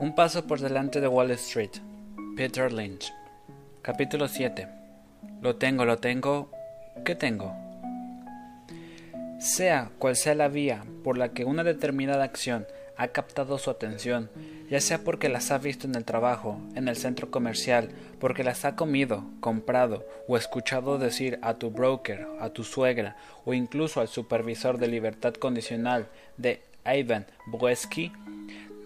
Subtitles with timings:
[0.00, 1.72] Un paso por delante de Wall Street.
[2.36, 3.12] Peter Lynch.
[3.82, 4.68] Capítulo 7.
[5.42, 6.52] Lo tengo, lo tengo.
[7.04, 7.52] ¿Qué tengo?
[9.40, 12.64] Sea cual sea la vía por la que una determinada acción
[12.96, 14.30] ha captado su atención,
[14.70, 17.90] ya sea porque las ha visto en el trabajo, en el centro comercial,
[18.20, 23.52] porque las ha comido, comprado o escuchado decir a tu broker, a tu suegra o
[23.52, 28.12] incluso al supervisor de libertad condicional de Ivan Boesky,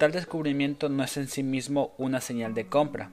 [0.03, 3.13] Tal descubrimiento no es en sí mismo una señal de compra.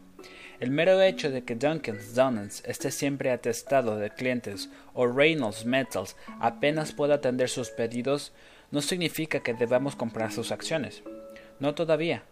[0.59, 6.15] El mero hecho de que Duncan's Donuts esté siempre atestado de clientes o Reynolds Metals
[6.39, 8.31] apenas pueda atender sus pedidos
[8.71, 11.03] no significa que debamos comprar sus acciones.
[11.59, 12.23] No todavía.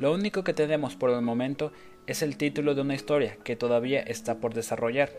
[0.00, 1.72] Lo único que tenemos por el momento
[2.08, 5.12] es el título de una historia que todavía está por desarrollar.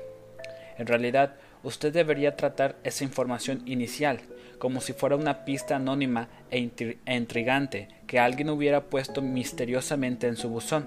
[0.77, 4.19] En realidad, usted debería tratar esa información inicial
[4.59, 6.69] como si fuera una pista anónima e,
[7.05, 10.85] e intrigante que alguien hubiera puesto misteriosamente en su buzón.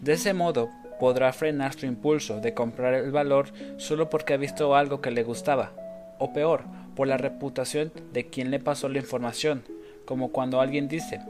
[0.00, 0.70] De ese modo
[1.00, 5.22] podrá frenar su impulso de comprar el valor solo porque ha visto algo que le
[5.22, 5.72] gustaba,
[6.18, 9.64] o peor, por la reputación de quien le pasó la información,
[10.06, 11.20] como cuando alguien dice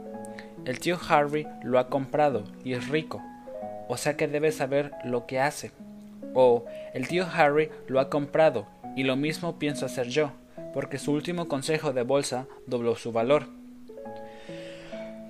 [0.67, 3.23] el tío Harry lo ha comprado y es rico,
[3.87, 5.71] o sea que debe saber lo que hace.
[6.33, 10.33] O el tío Harry lo ha comprado y lo mismo pienso hacer yo,
[10.77, 13.47] porque su último consejo de bolsa dobló su valor.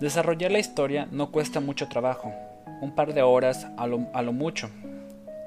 [0.02, 2.34] Desarrollar la historia no cuesta mucho trabajo,
[2.82, 4.70] un par de horas a lo, mucho.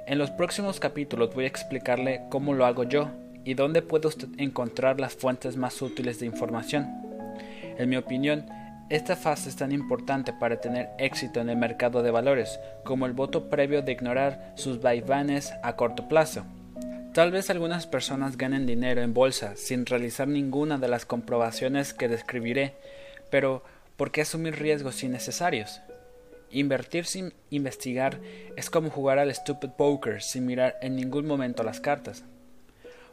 [0.06, 3.10] En los próximos capítulos voy a explicarle cómo lo hago yo
[3.44, 6.88] y dónde puede usted encontrar las fuentes más útiles de información.
[7.76, 8.46] En mi opinión,
[8.88, 13.12] esta fase es tan importante para tener éxito en el mercado de valores como el
[13.12, 16.46] voto previo de ignorar sus vaivanes a corto plazo.
[17.14, 22.06] Tal vez algunas personas ganen dinero en bolsa sin realizar ninguna de las comprobaciones que
[22.06, 22.74] describiré,
[23.30, 23.64] pero
[23.96, 25.80] ¿por qué asumir riesgos innecesarios?
[26.52, 28.20] Invertir sin investigar
[28.56, 32.22] es como jugar al stupid poker sin mirar en ningún momento las cartas.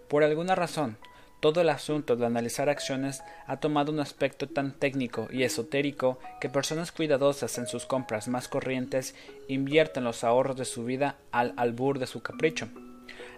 [0.07, 0.97] Por alguna razón,
[1.39, 6.49] todo el asunto de analizar acciones ha tomado un aspecto tan técnico y esotérico que
[6.49, 9.15] personas cuidadosas en sus compras más corrientes
[9.47, 12.69] invierten los ahorros de su vida al albur de su capricho.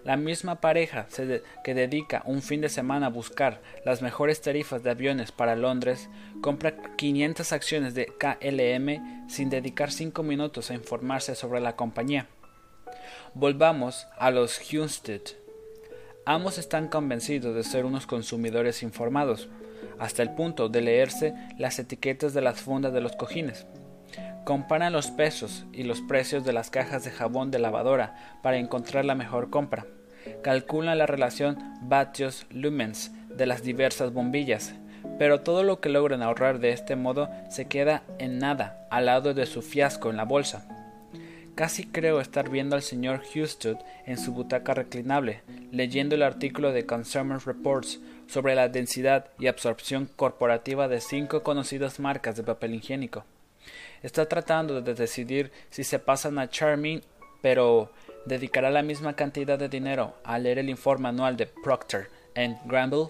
[0.04, 1.06] La misma pareja
[1.62, 6.08] que dedica un fin de semana a buscar las mejores tarifas de aviones para Londres
[6.40, 12.28] compra 500 acciones de KLM sin dedicar 5 minutos a informarse sobre la compañía.
[13.34, 15.20] Volvamos a los Hunstead.
[16.24, 19.48] Ambos están convencidos de ser unos consumidores informados,
[19.98, 23.66] hasta el punto de leerse las etiquetas de las fundas de los cojines.
[24.44, 29.04] Comparan los pesos y los precios de las cajas de jabón de lavadora para encontrar
[29.04, 29.86] la mejor compra.
[30.42, 34.74] Calculan la relación vatios-lumens de las diversas bombillas,
[35.18, 39.34] pero todo lo que logran ahorrar de este modo se queda en nada al lado
[39.34, 40.66] de su fiasco en la bolsa.
[41.54, 46.86] Casi creo estar viendo al señor Houston en su butaca reclinable, leyendo el artículo de
[46.86, 53.24] Consumer Reports sobre la densidad y absorción corporativa de cinco conocidas marcas de papel higiénico
[54.02, 57.02] está tratando de decidir si se pasan a Charmin,
[57.42, 57.90] pero
[58.26, 62.08] dedicará la misma cantidad de dinero a leer el informe anual de Procter
[62.64, 63.08] Gamble,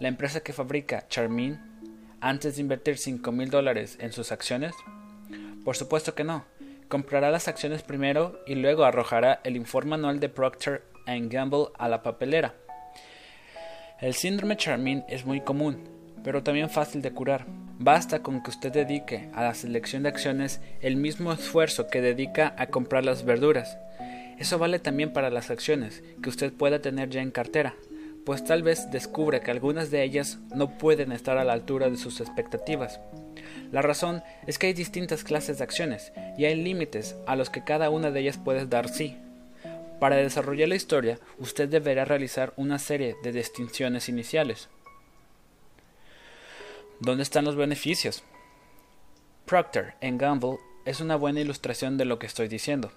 [0.00, 1.58] la empresa que fabrica Charmin,
[2.20, 4.74] antes de invertir cinco mil dólares en sus acciones?
[5.64, 6.44] Por supuesto que no.
[6.88, 12.02] Comprará las acciones primero y luego arrojará el informe anual de Procter Gamble a la
[12.02, 12.54] papelera.
[14.00, 15.88] El síndrome Charmin es muy común,
[16.22, 17.46] pero también fácil de curar.
[17.84, 22.54] Basta con que usted dedique a la selección de acciones el mismo esfuerzo que dedica
[22.56, 23.76] a comprar las verduras.
[24.38, 27.74] Eso vale también para las acciones que usted pueda tener ya en cartera,
[28.24, 31.98] pues tal vez descubra que algunas de ellas no pueden estar a la altura de
[31.98, 33.00] sus expectativas.
[33.70, 37.64] La razón es que hay distintas clases de acciones y hay límites a los que
[37.64, 39.18] cada una de ellas puede dar sí.
[40.00, 44.70] Para desarrollar la historia, usted deberá realizar una serie de distinciones iniciales.
[47.04, 48.22] ¿Dónde están los beneficios?
[49.44, 50.56] Procter Gamble
[50.86, 52.92] es una buena ilustración de lo que estoy diciendo.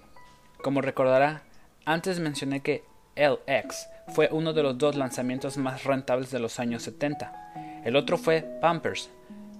[0.62, 1.42] Como recordará,
[1.84, 2.84] antes mencioné que
[3.16, 7.82] LX fue uno de los dos lanzamientos más rentables de los años 70.
[7.84, 9.10] El otro fue Pampers.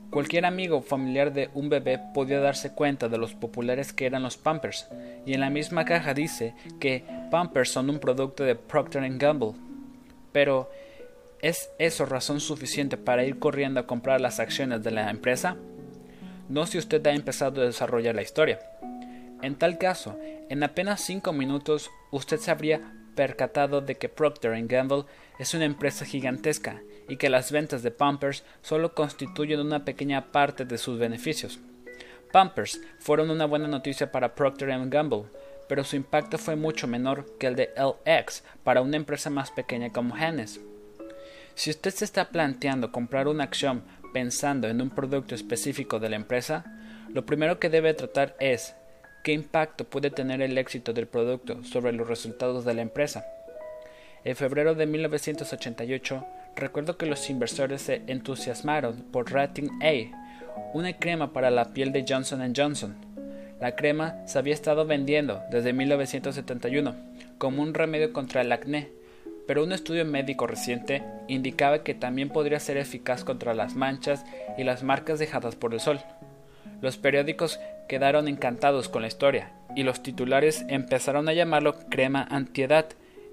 [0.09, 4.23] Cualquier amigo o familiar de un bebé podía darse cuenta de los populares que eran
[4.23, 4.89] los Pampers,
[5.27, 9.53] y en la misma caja dice que Pampers son un producto de Procter Gamble.
[10.33, 10.71] Pero,
[11.41, 15.57] ¿Es eso razón suficiente para ir corriendo a comprar las acciones de la empresa?
[16.49, 18.59] No si usted ha empezado a desarrollar la historia.
[19.41, 20.19] En tal caso,
[20.49, 22.81] en apenas cinco minutos usted se habría
[23.15, 25.05] percatado de que Procter Gamble
[25.39, 30.65] es una empresa gigantesca y que las ventas de Pampers solo constituyen una pequeña parte
[30.65, 31.61] de sus beneficios.
[32.33, 35.25] Pampers fueron una buena noticia para Procter Gamble,
[35.69, 39.93] pero su impacto fue mucho menor que el de LX para una empresa más pequeña
[39.93, 40.61] como Hennes.
[41.59, 43.83] Si usted se está planteando comprar una acción
[44.15, 46.65] pensando en un producto específico de la empresa,
[47.13, 48.77] lo primero que debe tratar es
[49.25, 53.27] qué impacto puede tener el éxito del producto sobre los resultados de la empresa.
[54.23, 56.25] En febrero de 1988,
[56.55, 62.05] recuerdo que los inversores se entusiasmaron por Rating A, una crema para la piel de
[62.09, 62.95] Johnson Johnson.
[63.61, 66.95] La crema se había estado vendiendo desde 1971
[67.37, 68.97] como un remedio contra el acné,
[69.49, 74.23] pero un estudio médico reciente indicaba que también podría ser eficaz contra las manchas
[74.59, 76.01] y las marcas dejadas por el sol.
[76.83, 77.59] Los periódicos
[77.89, 82.89] quedaron encantados con la historia y los titulares empezaron a llamarlo crema antiedad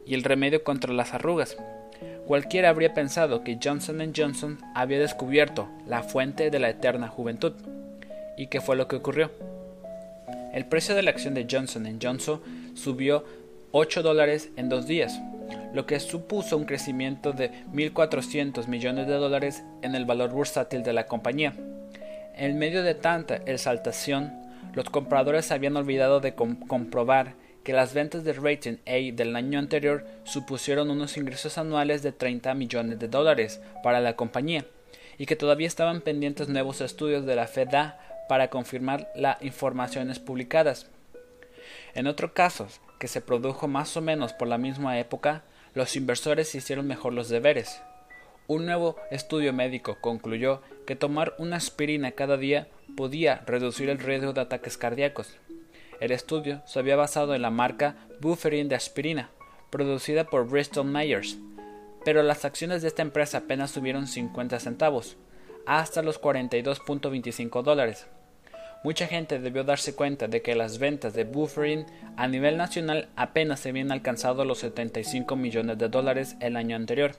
[0.08, 1.58] y el remedio contra las arrugas.
[2.26, 7.52] Cualquiera habría pensado que Johnson Johnson había descubierto la fuente de la eterna juventud.
[8.38, 9.32] ¿Y qué fue lo que ocurrió?
[10.54, 12.40] El precio de la acción de Johnson Johnson
[12.74, 13.26] subió
[13.72, 15.20] 8 dólares en dos días,
[15.74, 20.94] lo que supuso un crecimiento de 1.400 millones de dólares en el valor bursátil de
[20.94, 21.54] la compañía.
[22.36, 24.34] En medio de tanta exaltación,
[24.74, 30.06] los compradores habían olvidado de comprobar que las ventas de Rating A del año anterior
[30.24, 34.66] supusieron unos ingresos anuales de 30 millones de dólares para la compañía
[35.18, 38.00] y que todavía estaban pendientes nuevos estudios de la FEDA
[38.30, 40.88] para confirmar las informaciones publicadas.
[41.96, 42.68] En otro caso,
[43.06, 45.44] que se produjo más o menos por la misma época,
[45.76, 47.84] los inversores hicieron mejor los deberes.
[48.48, 52.68] Un nuevo estudio médico concluyó que tomar una aspirina cada día
[52.98, 55.38] podía reducir el riesgo de ataques cardíacos.
[56.00, 59.30] El estudio se había basado en la marca Bufferin de aspirina,
[59.70, 61.38] producida por Bristol Myers,
[62.04, 65.16] pero las acciones de esta empresa apenas subieron 50 centavos,
[65.68, 68.08] hasta los 42.25 dólares.
[68.86, 71.88] Mucha gente debió darse cuenta de que las ventas de Bufferin
[72.18, 77.16] a nivel nacional apenas se habían alcanzado los 75 millones de dólares el año anterior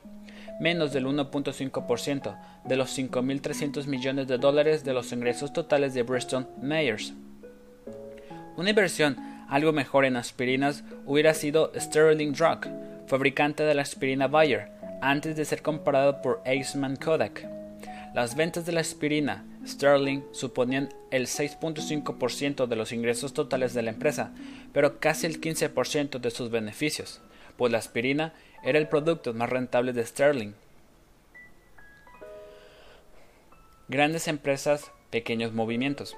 [0.60, 6.46] menos del 1.5% de los 5.300 millones de dólares de los ingresos totales de Bristol
[6.62, 7.14] Myers.
[8.56, 9.16] Una inversión
[9.48, 12.68] algo mejor en aspirinas hubiera sido Sterling Drug,
[13.08, 14.70] fabricante de la aspirina Bayer,
[15.02, 17.44] antes de ser comprado por Eastman Kodak.
[18.14, 23.90] Las ventas de la aspirina Sterling suponían el 6.5% de los ingresos totales de la
[23.90, 24.32] empresa,
[24.72, 27.20] pero casi el 15% de sus beneficios,
[27.56, 30.52] pues la aspirina era el producto más rentable de Sterling.
[33.88, 36.16] Grandes empresas, pequeños movimientos.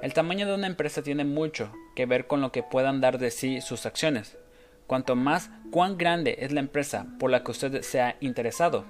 [0.00, 3.30] El tamaño de una empresa tiene mucho que ver con lo que puedan dar de
[3.30, 4.36] sí sus acciones.
[4.88, 8.84] Cuanto más cuán grande es la empresa por la que usted se ha interesado.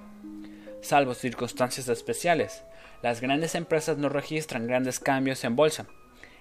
[0.81, 2.63] Salvo circunstancias especiales,
[3.03, 5.85] las grandes empresas no registran grandes cambios en bolsa.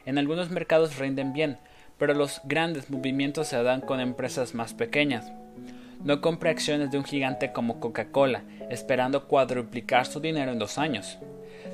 [0.07, 1.59] En algunos mercados rinden bien,
[1.99, 5.33] pero los grandes movimientos se dan con empresas más pequeñas.
[6.05, 11.19] No compre acciones de un gigante como Coca-Cola, esperando cuadruplicar su dinero en dos años.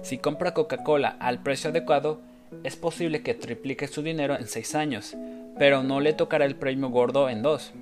[0.01, 2.23] Si compra Coca-Cola al precio adecuado,
[2.65, 5.15] es posible que triplique su dinero en seis años,
[5.59, 7.75] pero no le tocará el premio gordo en dos.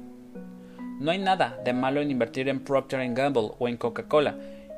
[0.99, 4.37] No hay nada de malo en invertir en Procter Gamble o en Coca-Cola,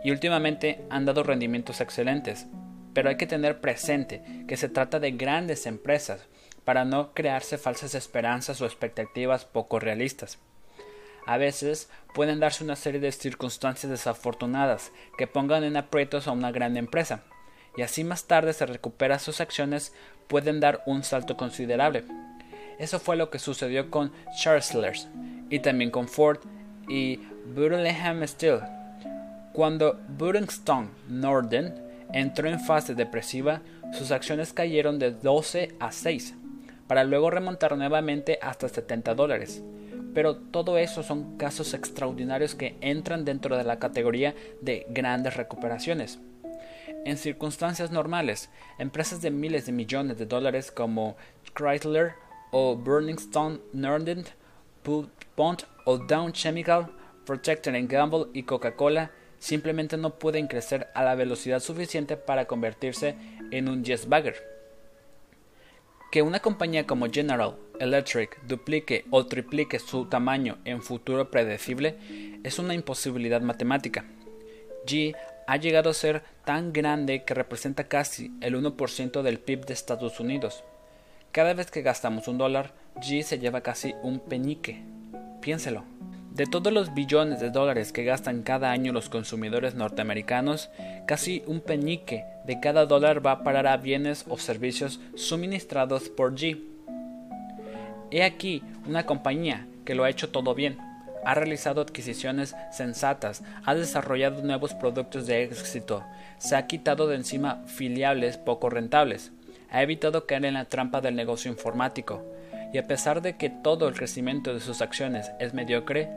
[0.08, 2.46] y últimamente han dado rendimientos excelentes,
[2.94, 6.28] pero hay que tener presente que se trata de grandes empresas,
[6.64, 10.38] para no crearse falsas esperanzas o expectativas poco realistas.
[11.26, 16.52] A veces pueden darse una serie de circunstancias desafortunadas que pongan en aprietos a una
[16.52, 17.24] gran empresa,
[17.76, 19.92] y así más tarde se recupera sus acciones
[20.26, 22.04] pueden dar un salto considerable.
[22.78, 24.10] Eso fue lo que sucedió con
[24.40, 25.06] Charslers
[25.50, 26.38] y también con Ford
[26.88, 27.18] y
[27.54, 28.77] Burlingame Steel.
[29.58, 31.74] Cuando Burlington Northern
[32.12, 33.60] entró en fase depresiva,
[33.92, 36.36] sus acciones cayeron de 12 a 6,
[36.86, 39.60] para luego remontar nuevamente hasta 70 dólares
[40.14, 46.20] pero todo eso son casos extraordinarios que entran dentro de la categoría de grandes recuperaciones.
[47.04, 51.16] En circunstancias normales, empresas de miles de millones de dólares como
[51.54, 52.12] Chrysler
[52.52, 54.24] o Burning Stone Northern,
[55.34, 56.90] Pond o Dow Chemical,
[57.24, 63.14] Protector Gamble y Coca-Cola simplemente no pueden crecer a la velocidad suficiente para convertirse
[63.50, 64.36] en un yes bagger.
[66.10, 71.96] Que una compañía como General Electric duplique o triplique su tamaño en futuro predecible
[72.44, 74.06] es una imposibilidad matemática.
[74.86, 75.14] G
[75.46, 80.18] ha llegado a ser tan grande que representa casi el 1% del PIB de Estados
[80.18, 80.64] Unidos.
[81.30, 84.82] Cada vez que gastamos un dólar, G se lleva casi un peñique.
[85.42, 85.84] Piénselo.
[86.38, 90.70] De todos los billones de dólares que gastan cada año los consumidores norteamericanos,
[91.04, 96.36] casi un peñique de cada dólar va a parar a bienes o servicios suministrados por
[96.36, 96.62] G.
[98.12, 100.78] He aquí una compañía que lo ha hecho todo bien,
[101.24, 106.04] ha realizado adquisiciones sensatas, ha desarrollado nuevos productos de éxito,
[106.38, 109.32] se ha quitado de encima filiales poco rentables,
[109.72, 112.22] ha evitado caer en la trampa del negocio informático,
[112.72, 116.08] y a pesar de que todo el crecimiento de sus acciones es mediocre,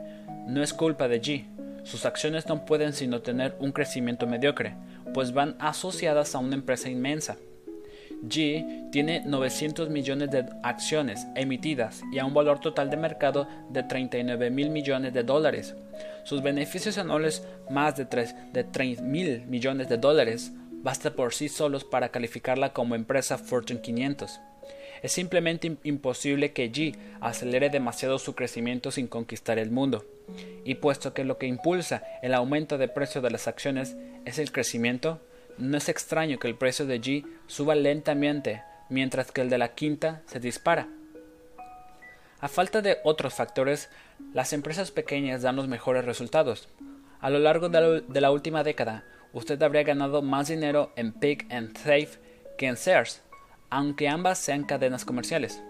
[0.46, 1.46] no es culpa de G.
[1.84, 4.74] Sus acciones no pueden sino tener un crecimiento mediocre,
[5.14, 7.36] pues van asociadas a una empresa inmensa.
[8.24, 13.82] G tiene 900 millones de acciones emitidas y a un valor total de mercado de
[13.82, 15.74] 39 mil millones de dólares.
[16.24, 21.84] Sus beneficios anuales más de 3 de mil millones de dólares basta por sí solos
[21.84, 24.40] para calificarla como empresa Fortune 500.
[25.02, 30.04] Es simplemente imposible que G acelere demasiado su crecimiento sin conquistar el mundo.
[30.64, 34.52] Y puesto que lo que impulsa el aumento de precio de las acciones es el
[34.52, 35.20] crecimiento,
[35.58, 39.74] no es extraño que el precio de G suba lentamente, mientras que el de la
[39.74, 40.88] quinta se dispara.
[42.40, 43.88] A falta de otros factores,
[44.32, 46.68] las empresas pequeñas dan los mejores resultados.
[47.20, 51.76] A lo largo de la, última década, usted habría ganado más dinero en Pick and
[51.78, 52.08] Save
[52.58, 53.22] que en Sears,
[53.72, 55.62] aunque ambas sean cadenas comerciales.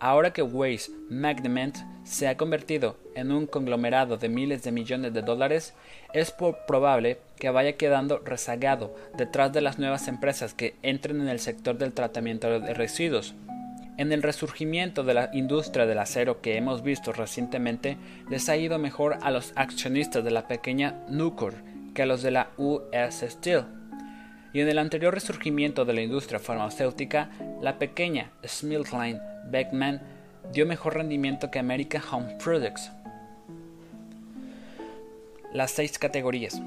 [0.00, 5.20] Ahora que Waze Management se ha convertido en un conglomerado de miles de millones de
[5.20, 5.74] dólares,
[6.14, 6.34] es
[6.66, 11.76] probable que vaya quedando rezagado detrás de las nuevas empresas que entren en el sector
[11.76, 13.34] del tratamiento de residuos.
[13.98, 17.98] En el resurgimiento de la industria del acero que hemos visto recientemente,
[18.30, 21.52] les ha ido mejor a los accionistas de la pequeña Nucor
[21.94, 23.64] que a los de la US Steel
[24.56, 27.28] y en el anterior resurgimiento de la industria farmacéutica,
[27.60, 29.20] la pequeña Smilkline
[29.50, 30.00] Beckman
[30.50, 32.90] dio mejor rendimiento que American Home Products.
[35.52, 36.58] Las seis categorías.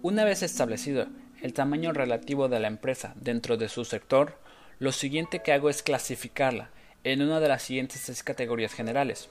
[0.00, 1.08] Una vez establecido
[1.42, 4.38] el tamaño relativo de la empresa dentro de su sector,
[4.78, 6.70] lo siguiente que hago es clasificarla
[7.04, 9.28] en una de las siguientes seis categorías generales.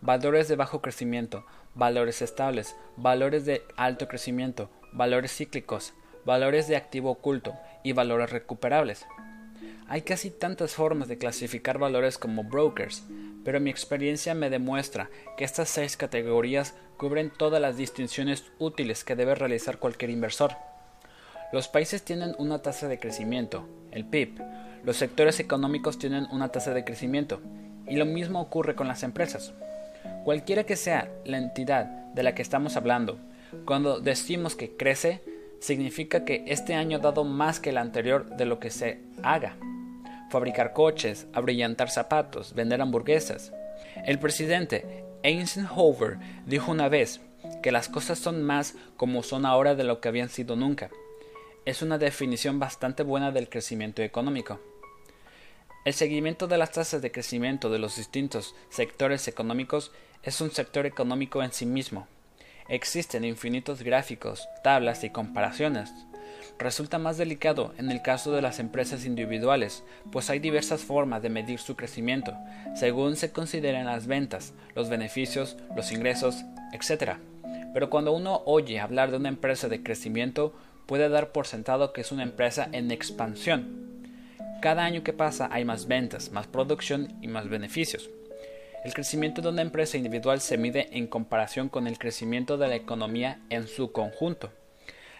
[0.00, 7.10] Valores de bajo crecimiento, valores estables, valores de alto crecimiento, valores cíclicos, valores de activo
[7.10, 9.06] oculto y valores recuperables.
[9.86, 13.04] Hay casi tantas formas de clasificar valores como brokers,
[13.44, 19.16] pero mi experiencia me demuestra que estas seis categorías cubren todas las distinciones útiles que
[19.16, 20.52] debe realizar cualquier inversor.
[21.52, 24.40] Los países tienen una tasa de crecimiento, el PIB,
[24.84, 27.40] los sectores económicos tienen una tasa de crecimiento,
[27.86, 29.52] y lo mismo ocurre con las empresas.
[30.24, 33.18] Cualquiera que sea la entidad de la que estamos hablando,
[33.66, 35.20] cuando decimos que crece,
[35.64, 39.56] significa que este año ha dado más que el anterior de lo que se haga.
[40.30, 43.50] Fabricar coches, abrillantar zapatos, vender hamburguesas.
[44.04, 47.22] El presidente Eisenhower dijo una vez
[47.62, 50.90] que las cosas son más como son ahora de lo que habían sido nunca.
[51.64, 54.60] Es una definición bastante buena del crecimiento económico.
[55.86, 59.92] El seguimiento de las tasas de crecimiento de los distintos sectores económicos
[60.22, 62.06] es un sector económico en sí mismo.
[62.68, 65.92] Existen infinitos gráficos, tablas y comparaciones.
[66.58, 71.28] Resulta más delicado en el caso de las empresas individuales, pues hay diversas formas de
[71.28, 72.34] medir su crecimiento,
[72.74, 76.42] según se consideren las ventas, los beneficios, los ingresos,
[76.72, 77.18] etc.
[77.74, 80.54] Pero cuando uno oye hablar de una empresa de crecimiento,
[80.86, 83.84] puede dar por sentado que es una empresa en expansión.
[84.62, 88.08] Cada año que pasa hay más ventas, más producción y más beneficios.
[88.84, 92.74] El crecimiento de una empresa individual se mide en comparación con el crecimiento de la
[92.74, 94.52] economía en su conjunto.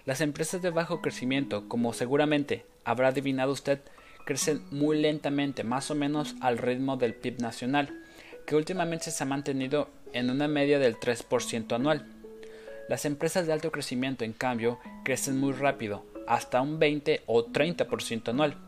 [0.04, 3.80] Las empresas de bajo crecimiento, como seguramente habrá adivinado usted,
[4.26, 8.02] crecen muy lentamente, más o menos al ritmo del PIB nacional,
[8.47, 12.06] que últimamente se ha mantenido en una media del 3% anual.
[12.90, 18.28] Las empresas de alto crecimiento, en cambio, crecen muy rápido, hasta un 20 o 30%
[18.28, 18.59] anual.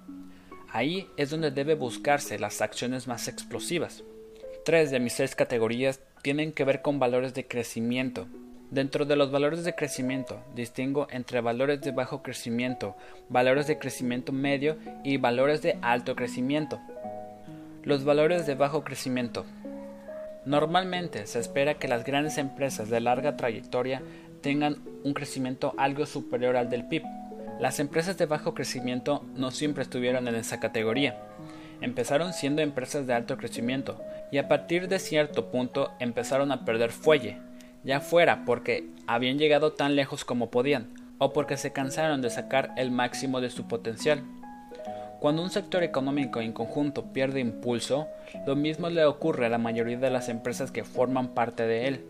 [0.71, 4.03] Ahí es donde debe buscarse las acciones más explosivas.
[4.67, 8.27] Tres de mis seis categorías tienen que ver con valores de crecimiento.
[8.73, 12.97] Dentro de los valores de crecimiento distingo entre valores de bajo crecimiento,
[13.29, 16.81] valores de crecimiento medio y valores de alto crecimiento.
[17.85, 19.47] Los valores de bajo crecimiento.
[20.45, 24.03] Normalmente se espera que las grandes empresas de larga trayectoria
[24.41, 27.05] tengan un crecimiento algo superior al del PIB.
[27.61, 31.17] Las empresas de bajo crecimiento no siempre estuvieron en esa categoría
[31.81, 36.91] empezaron siendo empresas de alto crecimiento y a partir de cierto punto empezaron a perder
[36.91, 37.39] fuelle,
[37.85, 42.73] ya fuera porque habían llegado tan lejos como podían o porque se cansaron de sacar
[42.77, 44.23] el máximo de su potencial.
[45.21, 48.07] Cuando un sector económico en conjunto pierde impulso,
[48.47, 52.05] lo mismo le ocurre a la mayoría de las empresas que forman parte de él.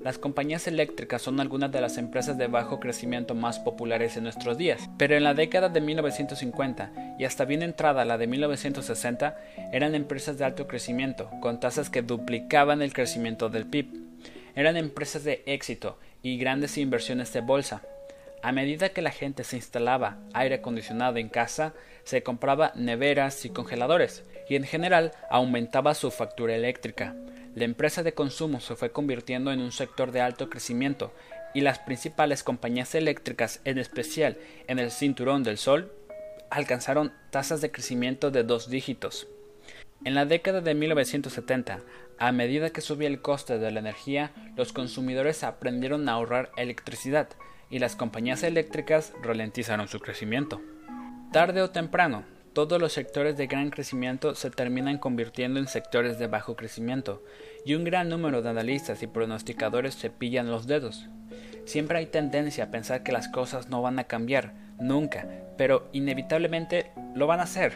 [0.00, 4.56] Las compañías eléctricas son algunas de las empresas de bajo crecimiento más populares en nuestros
[4.56, 9.36] días, pero en la década de 1950 y hasta bien entrada la de 1960
[9.72, 13.88] eran empresas de alto crecimiento, con tasas que duplicaban el crecimiento del PIB.
[14.54, 17.82] Eran empresas de éxito y grandes inversiones de bolsa.
[18.40, 21.74] A medida que la gente se instalaba aire acondicionado en casa,
[22.04, 27.16] se compraba neveras y congeladores, y en general aumentaba su factura eléctrica.
[27.58, 31.12] La empresa de consumo se fue convirtiendo en un sector de alto crecimiento,
[31.54, 34.38] y las principales compañías eléctricas, en especial
[34.68, 35.90] en el cinturón del Sol,
[36.50, 39.26] alcanzaron tasas de crecimiento de dos dígitos.
[40.04, 41.80] En la década de 1970,
[42.16, 47.28] a medida que subía el coste de la energía, los consumidores aprendieron a ahorrar electricidad,
[47.70, 50.60] y las compañías eléctricas ralentizaron su crecimiento.
[51.32, 52.24] Tarde o temprano,
[52.58, 57.22] todos los sectores de gran crecimiento se terminan convirtiendo en sectores de bajo crecimiento,
[57.64, 61.08] y un gran número de analistas y pronosticadores se pillan los dedos.
[61.64, 66.90] Siempre hay tendencia a pensar que las cosas no van a cambiar, nunca, pero inevitablemente
[67.14, 67.74] lo van a hacer.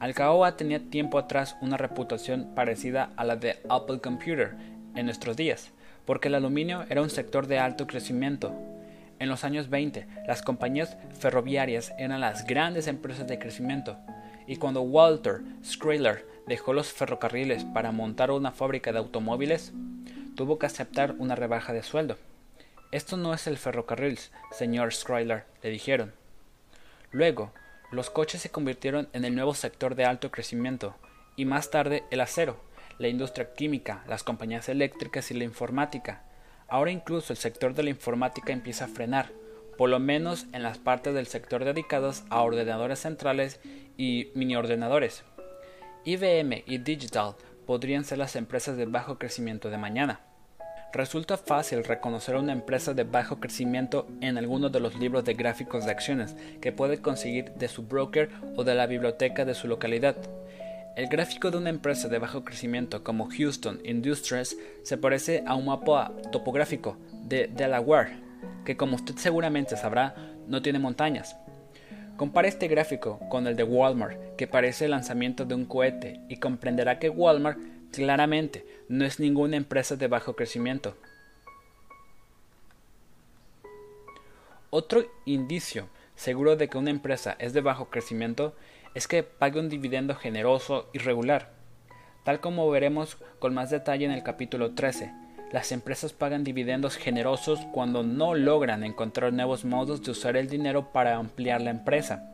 [0.00, 4.56] Alcaoa tenía tiempo atrás una reputación parecida a la de Apple Computer
[4.94, 5.70] en nuestros días,
[6.04, 8.52] porque el aluminio era un sector de alto crecimiento,
[9.20, 13.96] en los años 20, las compañías ferroviarias eran las grandes empresas de crecimiento,
[14.46, 19.72] y cuando Walter Schuyler dejó los ferrocarriles para montar una fábrica de automóviles,
[20.36, 22.16] tuvo que aceptar una rebaja de sueldo.
[22.90, 24.18] Esto no es el ferrocarril,
[24.52, 26.12] señor Schuyler, le dijeron.
[27.10, 27.52] Luego,
[27.90, 30.94] los coches se convirtieron en el nuevo sector de alto crecimiento,
[31.36, 32.60] y más tarde el acero,
[32.98, 36.22] la industria química, las compañías eléctricas y la informática,
[36.68, 39.30] Ahora incluso el sector de la informática empieza a frenar,
[39.76, 43.60] por lo menos en las partes del sector dedicadas a ordenadores centrales
[43.96, 45.24] y mini ordenadores.
[46.06, 47.34] IBM y Digital
[47.66, 50.20] podrían ser las empresas de bajo crecimiento de mañana.
[50.92, 55.84] Resulta fácil reconocer una empresa de bajo crecimiento en alguno de los libros de gráficos
[55.84, 60.16] de acciones que puede conseguir de su broker o de la biblioteca de su localidad.
[60.94, 65.66] El gráfico de una empresa de bajo crecimiento como Houston Industries se parece a un
[65.66, 68.18] mapa topográfico de Delaware,
[68.64, 70.14] que como usted seguramente sabrá,
[70.46, 71.34] no tiene montañas.
[72.16, 76.36] Compare este gráfico con el de Walmart, que parece el lanzamiento de un cohete, y
[76.36, 77.58] comprenderá que Walmart
[77.90, 80.96] claramente no es ninguna empresa de bajo crecimiento.
[84.70, 88.54] Otro indicio seguro de que una empresa es de bajo crecimiento
[88.94, 91.52] es que pague un dividendo generoso y regular.
[92.22, 95.12] Tal como veremos con más detalle en el capítulo 13,
[95.52, 100.92] las empresas pagan dividendos generosos cuando no logran encontrar nuevos modos de usar el dinero
[100.92, 102.30] para ampliar la empresa.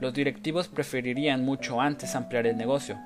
[0.00, 2.98] Los directivos preferirían mucho antes ampliar el negocio,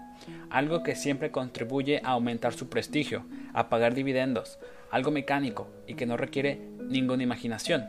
[0.51, 4.59] algo que siempre contribuye a aumentar su prestigio, a pagar dividendos,
[4.91, 7.87] algo mecánico y que no requiere ninguna imaginación.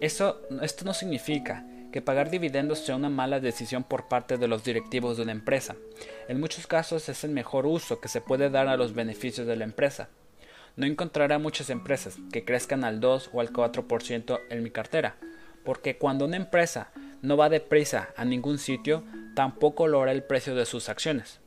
[0.00, 4.64] Eso, esto no significa que pagar dividendos sea una mala decisión por parte de los
[4.64, 5.76] directivos de una empresa.
[6.26, 9.54] En muchos casos es el mejor uso que se puede dar a los beneficios de
[9.54, 10.08] la empresa.
[10.74, 15.16] No encontrará muchas empresas que crezcan al 2 o al 4% en mi cartera,
[15.64, 19.04] porque cuando una empresa no va deprisa a ningún sitio,
[19.36, 21.40] tampoco lo hará el precio de sus acciones.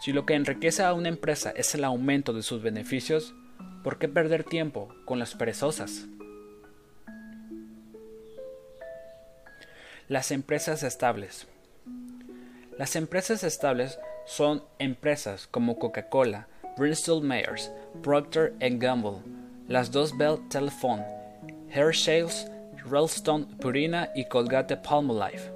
[0.00, 3.34] Si lo que enriquece a una empresa es el aumento de sus beneficios,
[3.82, 6.06] ¿por qué perder tiempo con las perezosas?
[10.08, 11.48] Las empresas estables.
[12.78, 16.46] Las empresas estables son empresas como Coca-Cola,
[16.78, 17.72] Bristol Myers,
[18.04, 19.18] Procter Gamble,
[19.66, 21.04] las dos Bell Telephone,
[21.70, 22.46] Hershey's,
[22.88, 25.50] Ralston Purina y Colgate Palmolive.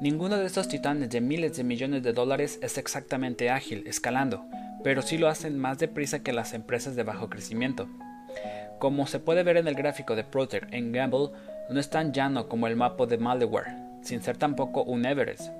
[0.00, 4.42] Ninguno de estos titanes de miles de millones de dólares es exactamente ágil, escalando,
[4.82, 7.90] pero sí lo hacen más deprisa que las empresas de bajo crecimiento.
[8.78, 11.28] Como se puede ver en el gráfico de Procter Gamble,
[11.70, 15.50] no es tan llano como el mapa de Malware, sin ser tampoco un Everest.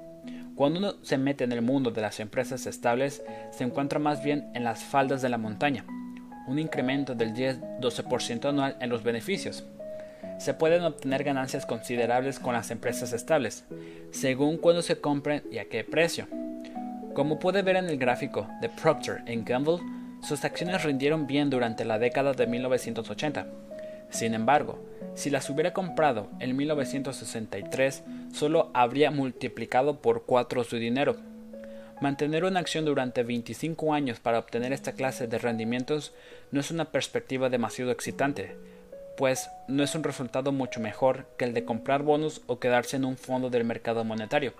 [0.56, 4.50] Cuando uno se mete en el mundo de las empresas estables, se encuentra más bien
[4.54, 5.84] en las faldas de la montaña,
[6.46, 9.64] un incremento del 10-12% anual en los beneficios.
[10.38, 13.64] Se pueden obtener ganancias considerables con las empresas estables,
[14.10, 16.26] según cuándo se compren y a qué precio.
[17.14, 19.78] Como puede ver en el gráfico de Procter Gamble,
[20.22, 23.46] sus acciones rindieron bien durante la década de 1980.
[24.10, 24.78] Sin embargo,
[25.14, 31.16] si las hubiera comprado en 1963, solo habría multiplicado por 4 su dinero.
[32.00, 36.14] Mantener una acción durante 25 años para obtener esta clase de rendimientos
[36.50, 38.56] no es una perspectiva demasiado excitante,
[39.16, 43.04] pues no es un resultado mucho mejor que el de comprar bonos o quedarse en
[43.04, 44.54] un fondo del mercado monetario.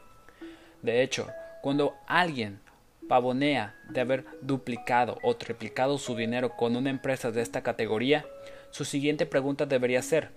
[0.82, 1.28] De hecho,
[1.62, 2.60] cuando alguien
[3.08, 8.26] pavonea de haber duplicado o triplicado su dinero con una empresa de esta categoría,
[8.70, 10.30] su siguiente pregunta debería ser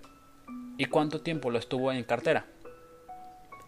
[0.77, 2.45] ¿y cuánto tiempo lo estuvo en cartera?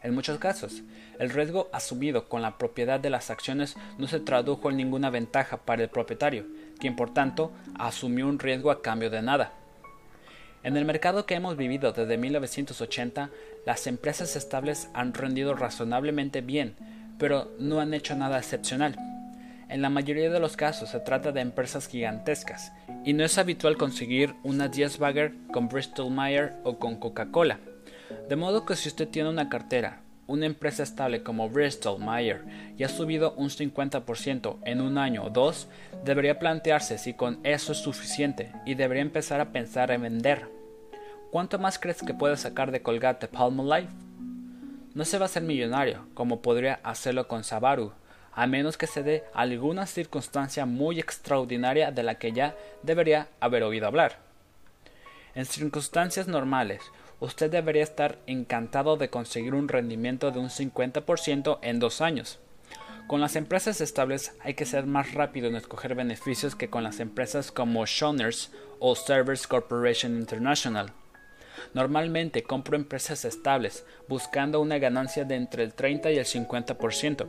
[0.02, 0.84] En muchos casos,
[1.20, 5.58] el riesgo asumido con la propiedad de las acciones no se tradujo en ninguna ventaja
[5.58, 6.46] para el propietario,
[6.80, 9.54] quien por tanto asumió un riesgo a cambio de nada.
[10.64, 13.30] En el mercado que hemos vivido desde 1980,
[13.66, 16.76] las empresas estables han rendido razonablemente bien,
[17.18, 19.15] pero no han hecho nada excepcional.
[19.68, 22.72] En la mayoría de los casos se trata de empresas gigantescas,
[23.04, 27.60] y no es habitual conseguir una 10 bagger con Bristol Myers o con Coca-Cola.
[28.30, 32.44] De modo que si usted tiene una cartera, una empresa estable como Bristol Myers
[32.78, 35.68] y ha subido un 50% en un año o dos,
[36.04, 40.48] debería plantearse si con eso es suficiente y debería empezar a pensar en vender.
[41.32, 43.90] ¿Cuánto más crees que puede sacar de Colgate Palmolive?
[44.94, 47.92] No se va a ser millonario, como podría hacerlo con Sabaru,
[48.36, 53.64] a menos que se dé alguna circunstancia muy extraordinaria de la que ya debería haber
[53.64, 54.20] oído hablar.
[55.34, 56.82] En circunstancias normales,
[57.20, 62.40] usted debería estar encantado de conseguir un rendimiento de un 50% en dos años.
[63.08, 67.00] Con las empresas estables hay que ser más rápido en escoger beneficios que con las
[67.00, 70.92] empresas como Shoners o Servers Corporation International.
[71.74, 77.28] Normalmente compro empresas estables, buscando una ganancia de entre el 30 y el 50%,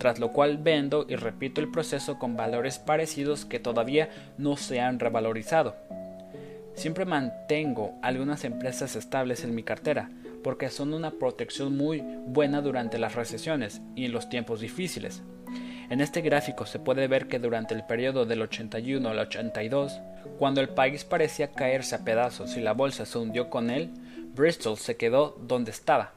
[0.00, 4.08] tras lo cual vendo y repito el proceso con valores parecidos que todavía
[4.38, 5.76] no se han revalorizado.
[6.74, 10.10] Siempre mantengo algunas empresas estables en mi cartera,
[10.42, 15.22] porque son una protección muy buena durante las recesiones y en los tiempos difíciles.
[15.90, 20.00] En este gráfico se puede ver que durante el periodo del 81 al 82,
[20.38, 23.90] cuando el país parecía caerse a pedazos y la bolsa se hundió con él,
[24.34, 26.14] Bristol se quedó donde estaba.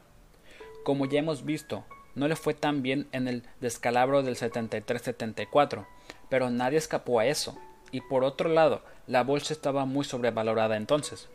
[0.85, 1.83] Como ya hemos visto,
[2.15, 5.86] no le fue tan bien en el descalabro del 73-74,
[6.30, 7.58] pero nadie escapó a eso
[7.93, 11.30] y por otro lado, la bolsa estaba muy sobrevalorada entonces.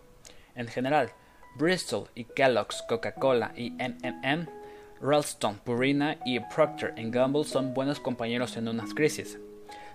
[0.54, 1.12] En general,
[1.56, 4.48] Bristol y Kellogg's, Coca-Cola y M&M,
[5.00, 9.38] Ralston, Purina y Procter Gamble son buenos compañeros en unas crisis.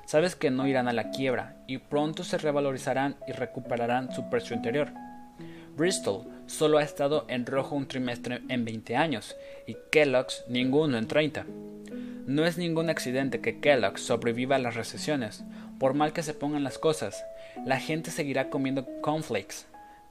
[0.05, 4.55] Sabes que no irán a la quiebra y pronto se revalorizarán y recuperarán su precio
[4.55, 4.93] anterior.
[5.75, 9.35] Bristol solo ha estado en rojo un trimestre en 20 años
[9.67, 11.45] y Kellogg's ninguno en 30.
[12.25, 15.43] No es ningún accidente que Kellogg's sobreviva a las recesiones,
[15.79, 17.25] por mal que se pongan las cosas,
[17.65, 19.65] la gente seguirá comiendo cornflakes.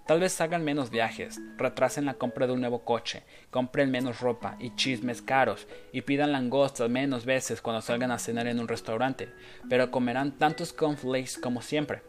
[0.07, 4.57] Tal vez hagan menos viajes, retrasen la compra de un nuevo coche, compren menos ropa
[4.59, 9.29] y chismes caros, y pidan langostas menos veces cuando salgan a cenar en un restaurante,
[9.68, 12.03] pero comerán tantos cornflakes como siempre.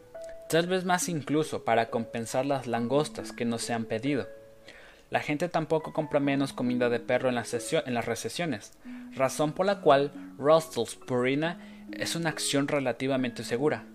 [0.50, 4.28] Tal vez más incluso para compensar las langostas que no se han pedido.
[5.10, 8.74] La gente tampoco compra menos comida de perro en, las recesiones,
[9.14, 11.60] razón por la cual Rustles Purina
[11.92, 13.86] es una acción relativamente segura.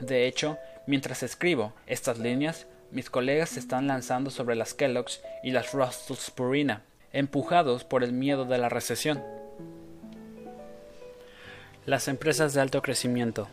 [0.00, 5.52] De hecho, mientras escribo estas líneas, mis colegas se están lanzando sobre las Kellogg's y
[5.52, 6.82] las Russell's Purina,
[7.12, 9.22] empujados por el miedo de la recesión.
[11.84, 13.46] Las empresas de alto crecimiento.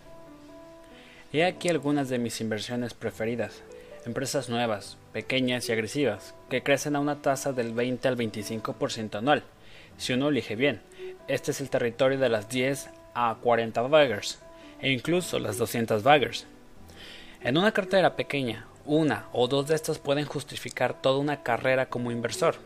[1.35, 3.63] He aquí algunas de mis inversiones preferidas.
[4.05, 9.43] Empresas nuevas, pequeñas y agresivas, que crecen a una tasa del 20 al 25% anual.
[9.97, 10.81] Si uno elige bien,
[11.27, 14.43] este es el territorio de las 10 a 40 baggers
[14.79, 16.45] e incluso las 200 baggers.
[17.41, 22.11] En una cartera pequeña, una o dos de estas pueden justificar toda una carrera como
[22.11, 22.57] inversor.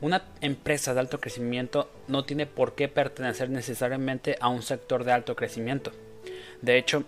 [0.00, 5.12] Una empresa de alto crecimiento no tiene por qué pertenecer necesariamente a un sector de
[5.12, 5.92] alto crecimiento.
[6.60, 7.04] De hecho,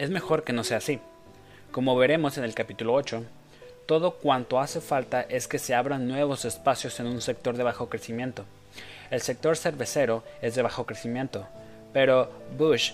[0.00, 0.98] es mejor que no sea así.
[1.70, 3.22] Como veremos en el capítulo 8,
[3.84, 7.90] todo cuanto hace falta es que se abran nuevos espacios en un sector de bajo
[7.90, 8.46] crecimiento.
[9.10, 11.46] El sector cervecero es de bajo crecimiento,
[11.92, 12.92] pero Bush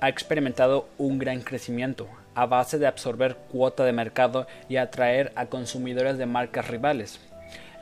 [0.00, 5.46] ha experimentado un gran crecimiento a base de absorber cuota de mercado y atraer a
[5.46, 7.20] consumidores de marcas rivales.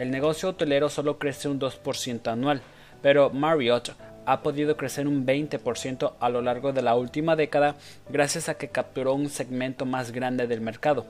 [0.00, 2.60] El negocio hotelero solo crece un 2% anual,
[3.02, 3.92] pero Marriott
[4.26, 7.76] ha podido crecer un 20% a lo largo de la última década
[8.08, 11.06] gracias a que capturó un segmento más grande del mercado.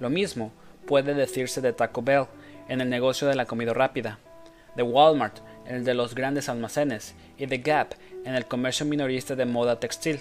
[0.00, 0.52] Lo mismo
[0.86, 2.26] puede decirse de Taco Bell
[2.68, 4.18] en el negocio de la comida rápida,
[4.74, 7.94] de Walmart en el de los grandes almacenes y de Gap
[8.24, 10.20] en el comercio minorista de moda textil.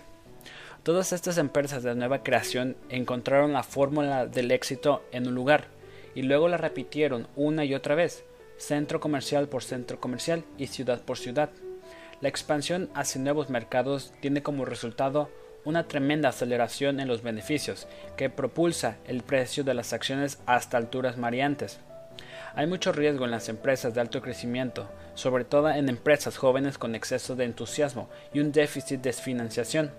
[0.84, 5.66] Todas estas empresas de nueva creación encontraron la fórmula del éxito en un lugar
[6.14, 8.24] y luego la repitieron una y otra vez,
[8.58, 11.50] centro comercial por centro comercial y ciudad por ciudad.
[12.22, 15.30] La expansión hacia nuevos mercados tiene como resultado
[15.66, 21.18] una tremenda aceleración en los beneficios, que propulsa el precio de las acciones hasta alturas
[21.18, 21.80] mareantes.
[22.56, 26.96] Hay mucho riesgo en las empresas de alto crecimiento, sobre todo en empresas jóvenes con
[26.96, 29.92] exceso de entusiasmo y un déficit de financiación.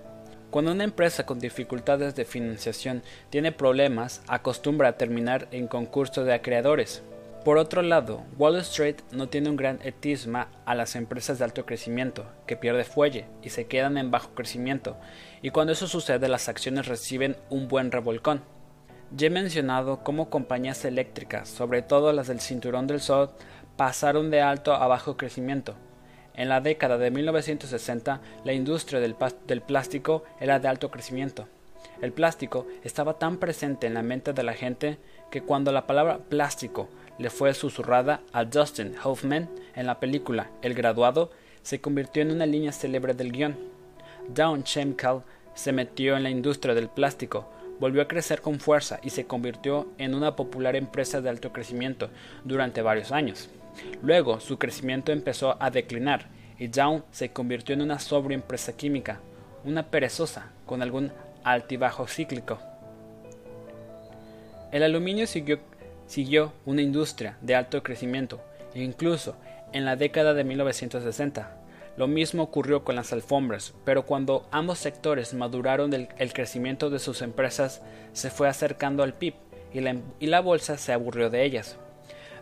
[0.50, 6.32] Cuando una empresa con dificultades de financiación tiene problemas, acostumbra a terminar en concurso de
[6.32, 7.02] acreedores.
[7.46, 11.64] Por otro lado, Wall Street no tiene un gran etisma a las empresas de alto
[11.64, 14.96] crecimiento, que pierde fuelle y se quedan en bajo crecimiento,
[15.42, 18.42] y cuando eso sucede las acciones reciben un buen revolcón.
[19.12, 23.30] Ya he mencionado cómo compañías eléctricas, sobre todo las del Cinturón del Sol,
[23.76, 25.76] pasaron de alto a bajo crecimiento.
[26.35, 29.14] En la década de 1960, la industria del,
[29.46, 31.46] del, plástico era de alto crecimiento.
[32.02, 34.98] El plástico estaba tan presente en la mente de la gente
[35.30, 40.74] que cuando la palabra plástico le fue susurrada a Dustin Hoffman en la película El
[40.74, 41.31] graduado,
[41.62, 43.57] se convirtió en una línea célebre del guion.
[44.29, 45.22] Down Chemical
[45.55, 47.50] se metió en la industria del plástico,
[47.81, 52.11] volvió a crecer con fuerza y se convirtió en una popular empresa de alto crecimiento
[52.44, 53.50] durante varios años.
[54.02, 59.20] Luego su crecimiento empezó a declinar y Dow se convirtió en una sobria empresa química,
[59.64, 61.12] una perezosa con algún
[61.44, 62.59] altibajo cíclico.
[64.72, 65.61] El aluminio siguió,
[66.06, 68.40] siguió una industria de alto crecimiento
[68.74, 69.36] e incluso
[69.72, 71.66] en la década de 1960
[71.96, 77.22] lo mismo ocurrió con las alfombras, pero cuando ambos sectores maduraron el, crecimiento de sus
[77.22, 77.80] empresas,
[78.12, 79.34] se fue acercando al PIB
[79.72, 81.78] y la, y la bolsa se aburrió de ellas.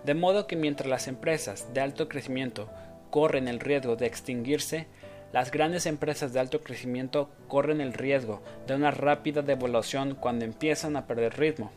[0.05, 2.69] De modo que mientras las empresas de alto crecimiento
[3.11, 4.89] corren el riesgo de extinguirse,
[5.33, 10.97] las grandes empresas de alto crecimiento corren el riesgo de una rápida devaluación cuando empiezan
[10.97, 11.71] a perder ritmo.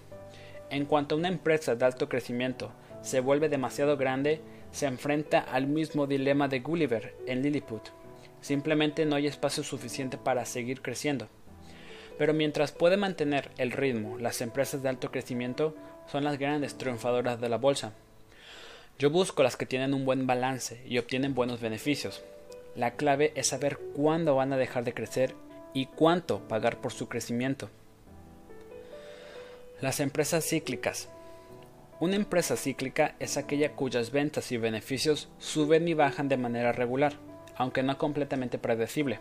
[0.70, 6.08] En cuanto una empresa de alto crecimiento se vuelve demasiado grande, se enfrenta al mismo
[6.08, 7.84] dilema de Gulliver en Lilliput.
[8.42, 11.30] Simplemente no hay espacio suficiente para seguir creciendo.
[12.18, 15.76] Pero mientras puede mantener el ritmo, las empresas de alto crecimiento
[16.12, 17.94] son las grandes triunfadoras de la bolsa.
[19.00, 22.24] Yo busco las que tienen un buen balance y obtienen buenos beneficios.
[22.76, 25.36] La clave es saber cuándo van a dejar de crecer
[25.74, 27.70] y cuánto pagar por su crecimiento.
[29.82, 31.10] Las empresas cíclicas
[32.00, 37.14] una empresa cíclica es aquella cuyas ventas y beneficios suben y bajan de manera regular,
[37.56, 39.20] aunque no completamente predecible.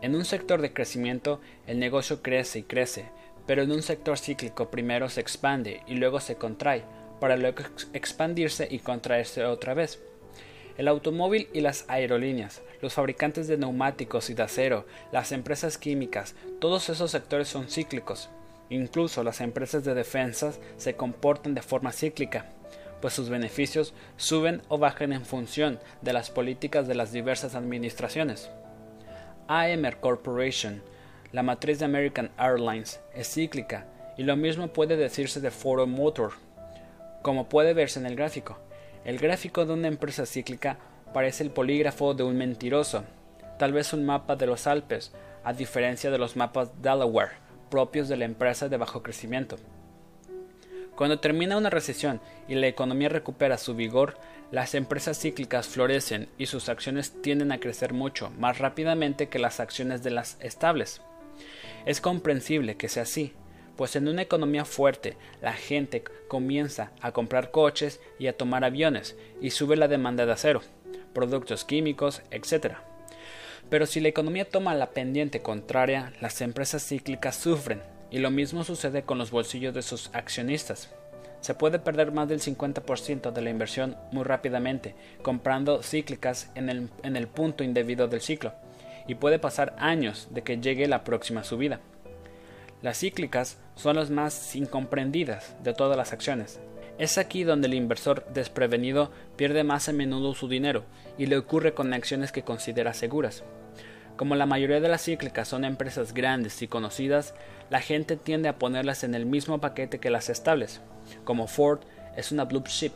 [0.00, 3.10] En un sector de crecimiento el negocio crece y crece,
[3.46, 6.84] pero en un sector cíclico primero se expande y luego se contrae,
[7.20, 10.00] para luego expandirse y contraerse otra vez.
[10.78, 16.34] El automóvil y las aerolíneas, los fabricantes de neumáticos y de acero, las empresas químicas,
[16.62, 18.30] todos esos sectores son cíclicos,
[18.74, 22.46] Incluso las empresas de defensa se comportan de forma cíclica,
[23.00, 28.50] pues sus beneficios suben o bajan en función de las políticas de las diversas administraciones.
[29.46, 30.82] AMR Corporation,
[31.30, 33.86] la matriz de American Airlines, es cíclica
[34.18, 36.32] y lo mismo puede decirse de Ford Motor,
[37.22, 38.58] como puede verse en el gráfico.
[39.04, 40.78] El gráfico de una empresa cíclica
[41.12, 43.04] parece el polígrafo de un mentiroso,
[43.56, 45.12] tal vez un mapa de los Alpes,
[45.44, 49.56] a diferencia de los mapas Delaware propios de la empresa de bajo crecimiento.
[50.96, 54.16] Cuando termina una recesión y la economía recupera su vigor,
[54.52, 59.58] las empresas cíclicas florecen y sus acciones tienden a crecer mucho más rápidamente que las
[59.58, 61.00] acciones de las estables.
[61.86, 63.32] Es comprensible que sea así,
[63.76, 69.16] pues en una economía fuerte la gente comienza a comprar coches y a tomar aviones
[69.40, 70.62] y sube la demanda de acero,
[71.12, 72.76] productos químicos, etc.
[73.70, 78.62] Pero si la economía toma la pendiente contraria, las empresas cíclicas sufren, y lo mismo
[78.62, 80.90] sucede con los bolsillos de sus accionistas.
[81.40, 86.88] Se puede perder más del 50% de la inversión muy rápidamente, comprando cíclicas en el,
[87.02, 88.52] en el punto indebido del ciclo,
[89.06, 91.80] y puede pasar años de que llegue la próxima subida.
[92.82, 96.60] Las cíclicas son las más incomprendidas de todas las acciones.
[96.96, 100.84] Es aquí donde el inversor desprevenido pierde más a menudo su dinero
[101.18, 103.42] y le ocurre con acciones que considera seguras.
[104.16, 107.34] Como la mayoría de las cíclicas son empresas grandes y conocidas,
[107.68, 110.80] la gente tiende a ponerlas en el mismo paquete que las estables.
[111.24, 111.80] Como Ford
[112.16, 112.92] es una blue chip.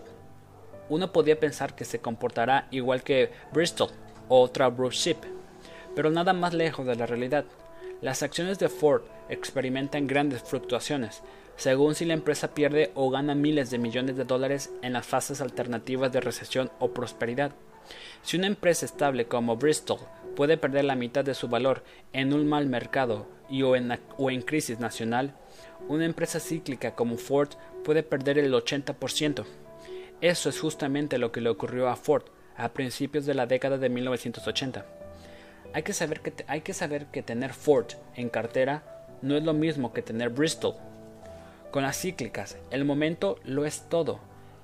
[0.89, 3.91] Uno podría pensar que se comportará igual que Bristol
[4.29, 5.19] o otra blue chip,
[5.97, 7.45] pero nada más lejos de la realidad.
[8.01, 11.21] Las acciones de Ford experimentan grandes fluctuaciones,
[11.59, 15.41] según si la empresa pierde o gana miles de millones de dólares en las fases
[15.41, 17.51] alternativas de recesión o prosperidad.
[18.23, 19.99] Si una empresa estable como Bristol
[20.37, 24.79] puede perder la mitad de su valor en un mal mercado y o, en, crisis
[24.79, 25.35] nacional,
[25.89, 27.51] una empresa cíclica como Ford
[27.85, 29.45] puede perder el 80%.
[30.21, 32.25] Eso es justamente lo que le ocurrió a Ford
[32.57, 34.87] a principios de la década de 1980.
[35.75, 39.55] Hay que saber que, hay que, saber que tener Ford en cartera no es lo
[39.55, 40.77] mismo que tener Bristol.
[41.71, 44.21] Con las cíclicas, el momento lo es todo,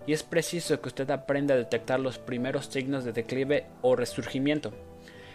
[0.06, 4.72] y es preciso que usted aprenda a detectar los primeros signos de declive o resurgimiento.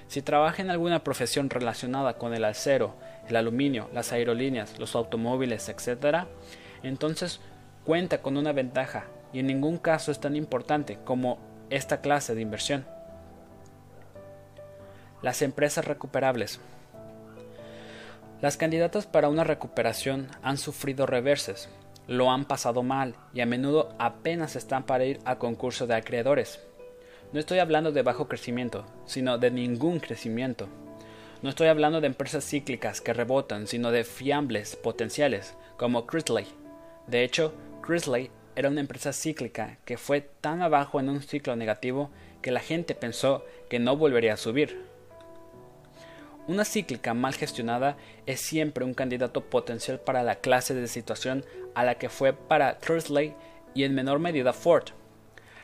[0.07, 2.95] Si trabaja en alguna profesión relacionada con el acero,
[3.27, 6.25] el aluminio, las aerolíneas, los automóviles, etc.,
[6.81, 7.39] entonces
[7.85, 11.37] cuenta con una ventaja y en ningún caso es tan importante como
[11.69, 12.85] esta clase de inversión.
[15.21, 16.59] Las empresas recuperables.
[18.41, 21.67] Las candidatas para una recuperación han sufrido reverses,
[22.07, 26.59] lo han pasado mal y a menudo apenas están para ir a concurso de acreedores.
[27.33, 30.67] No estoy hablando de bajo crecimiento, sino de ningún crecimiento.
[31.41, 36.47] No estoy hablando de empresas cíclicas que rebotan, sino de fiables potenciales, como Chrisley.
[37.07, 42.09] De hecho, Chrisley era una empresa cíclica que fue tan abajo en un ciclo negativo
[42.41, 44.88] que la gente pensó que no volvería a subir.
[46.49, 51.83] Una cíclica mal gestionada es siempre un candidato potencial para la clase de situación a
[51.83, 53.35] la que fue para Thursday
[53.75, 54.85] y en menor medida Ford.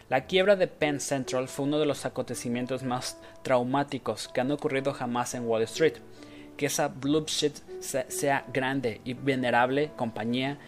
[0.10, 4.94] La quiebra de Penn Central fue uno de los acontecimientos más traumáticos que han ocurrido
[4.94, 5.96] jamás en Wall Street.
[6.56, 10.60] Que esa blue sea grande y venerable compañía,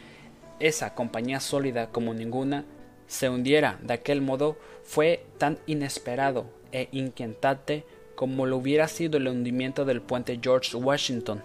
[0.59, 2.65] esa compañía sólida como ninguna,
[3.05, 7.85] se hundiera de aquel modo fue tan inesperado e inquietante
[8.17, 11.43] como lo hubiera sido el hundimiento del puente George Washington.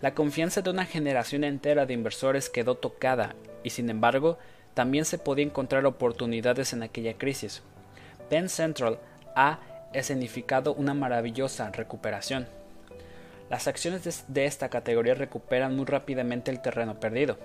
[0.00, 4.36] La confianza de una generación entera de inversores quedó tocada y sin embargo
[4.74, 7.62] también se podía encontrar oportunidades en aquella crisis.
[8.28, 8.98] Penn Central
[9.36, 9.60] ha
[9.92, 12.48] escenificado una maravillosa recuperación.
[13.48, 17.38] Las acciones de esta categoría recuperan muy rápidamente el terreno perdido,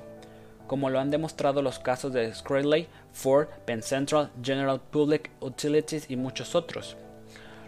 [0.65, 6.15] como lo han demostrado los casos de Screlly, Ford, Penn Central, General Public Utilities y
[6.15, 6.97] muchos otros.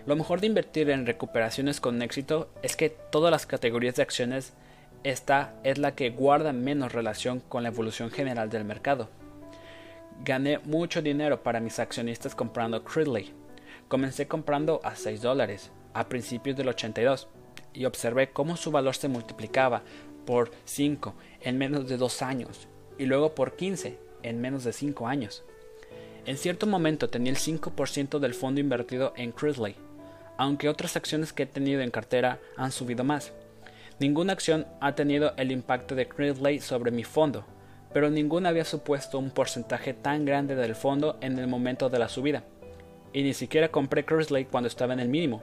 [0.10, 4.54] Lo mejor de invertir en recuperaciones con éxito es que todas las categorías de acciones
[5.04, 9.12] esta es la que guarda menos relación con la evolución general del mercado.
[10.26, 13.36] Gané mucho dinero para mis accionistas comprando Cridley.
[13.88, 17.28] Comencé comprando a 6 dólares a principios del 82
[17.76, 19.84] y observé cómo su valor se multiplicaba
[20.26, 22.68] por 5 en menos de 2 años
[22.98, 25.44] y luego por 15 en menos de 5 años.
[26.26, 29.76] En cierto momento tenía el 5% del fondo invertido en Cridley
[30.40, 33.34] aunque otras acciones que he tenido en cartera han subido más.
[34.00, 37.44] Ninguna acción ha tenido el impacto de Credley sobre mi fondo,
[37.92, 42.08] pero ninguna había supuesto un porcentaje tan grande del fondo en el momento de la
[42.08, 42.44] subida,
[43.12, 45.42] y ni siquiera compré Crisley cuando estaba en el mínimo.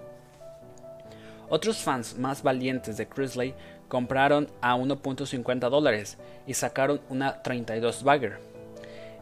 [1.50, 3.52] Otros fans más valientes de Crisley
[3.88, 8.38] compraron a 1.50 dólares y sacaron una 32 bagger.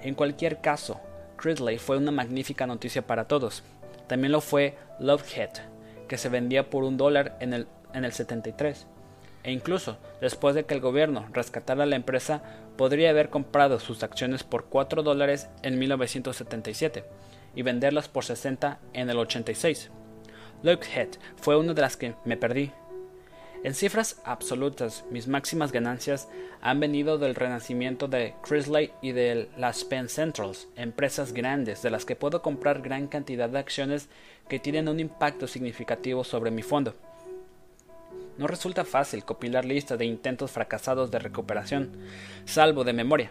[0.02, 1.00] En cualquier caso,
[1.36, 3.64] Crisley fue una magnífica noticia para todos.
[4.14, 5.50] También lo fue Lovehead,
[6.06, 8.86] que se vendía por un dólar en el, en el 73.
[9.42, 12.40] E incluso, después de que el gobierno rescatara la empresa,
[12.76, 17.04] podría haber comprado sus acciones por 4 dólares en 1977
[17.56, 19.90] y venderlas por 60 en el 86.
[20.62, 22.70] Lovehead fue una de las que me perdí
[23.64, 26.28] en cifras absolutas, mis máximas ganancias
[26.60, 32.04] han venido del renacimiento de Crisley y de las Penn Centrals, empresas grandes de las
[32.04, 34.10] que puedo comprar gran cantidad de acciones
[34.50, 36.94] que tienen un impacto significativo sobre mi fondo.
[38.36, 41.90] No resulta fácil copilar listas de intentos fracasados de recuperación,
[42.44, 43.30] salvo de memoria,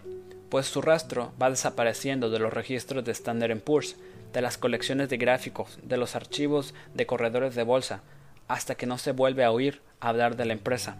[0.50, 3.98] pues su rastro va desapareciendo de los registros de Standard Poor's,
[4.34, 8.02] de las colecciones de gráficos, de los archivos de corredores de bolsa,
[8.47, 10.97] hasta que no se vuelve a oír hablar de la empresa.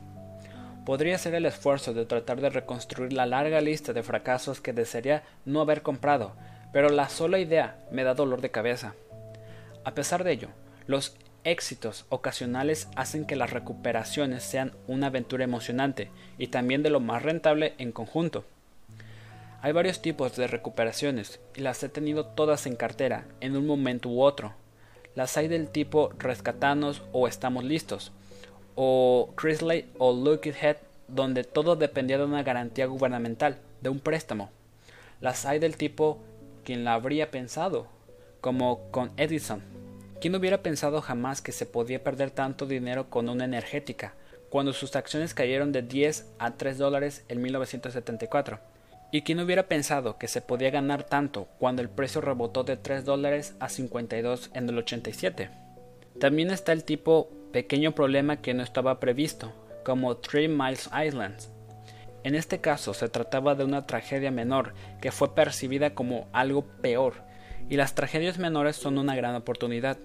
[0.86, 5.24] Podría ser el esfuerzo de tratar de reconstruir la larga lista de fracasos que desearía
[5.46, 6.34] no haber comprado,
[6.74, 8.94] pero la sola idea me da dolor de cabeza.
[9.86, 10.50] A pesar de ello,
[10.88, 17.00] los éxitos ocasionales hacen que las recuperaciones sean una aventura emocionante y también de lo
[17.00, 18.46] más rentable en conjunto.
[19.62, 24.10] Hay varios tipos de recuperaciones y las he tenido todas en cartera en un momento
[24.10, 24.54] u otro.
[25.16, 28.12] Las hay del tipo rescatanos o estamos listos,
[28.76, 34.50] o Chrisley o Looked Head, donde todo dependía de una garantía gubernamental, de un préstamo.
[35.22, 36.20] Las hay del tipo
[36.64, 37.88] quien la habría pensado,
[38.42, 39.62] como con Edison.
[40.20, 44.16] ¿Quién hubiera pensado jamás que se podía perder tanto dinero con una energética,
[44.50, 48.73] cuando sus acciones cayeron de 10 a 3 dólares en 1974?
[49.14, 53.06] ¿Y quién hubiera pensado que se podía ganar tanto cuando el precio rebotó de 3
[53.06, 55.52] dólares a 52 en el 87?
[56.20, 59.54] También está el tipo pequeño problema que no estaba previsto,
[59.86, 61.36] como Three Miles Island.
[62.24, 67.14] En este caso se trataba de una tragedia menor que fue percibida como algo peor,
[67.70, 70.00] y las tragedias menores son una gran oportunidad.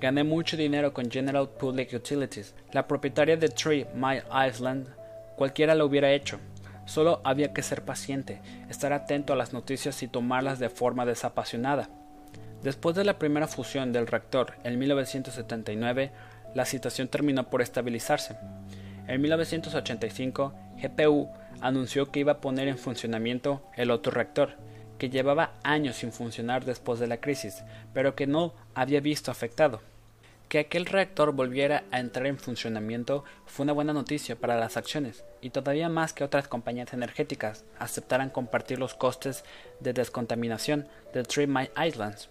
[0.00, 4.88] Gané mucho dinero con General Public Utilities, la propietaria de Tree Mile Island.
[5.36, 6.40] Cualquiera lo hubiera hecho.
[6.86, 11.88] Solo había que ser paciente, estar atento a las noticias y tomarlas de forma desapasionada.
[12.62, 16.12] Después de la primera fusión del reactor en 1979,
[16.54, 18.36] la situación terminó por estabilizarse.
[19.06, 21.28] En 1985, GPU
[21.60, 24.56] anunció que iba a poner en funcionamiento el otro reactor,
[24.98, 29.80] que llevaba años sin funcionar después de la crisis, pero que no había visto afectado.
[30.48, 35.24] Que aquel reactor volviera a entrar en funcionamiento fue una buena noticia para las acciones,
[35.40, 39.44] y todavía más que otras compañías energéticas aceptaran compartir los costes
[39.80, 42.28] de descontaminación de Three Mile Islands.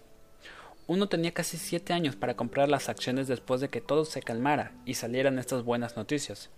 [0.86, 4.72] Uno tenía casi siete años para comprar las acciones después de que todo se calmara
[4.84, 6.50] y salieran estas buenas noticias.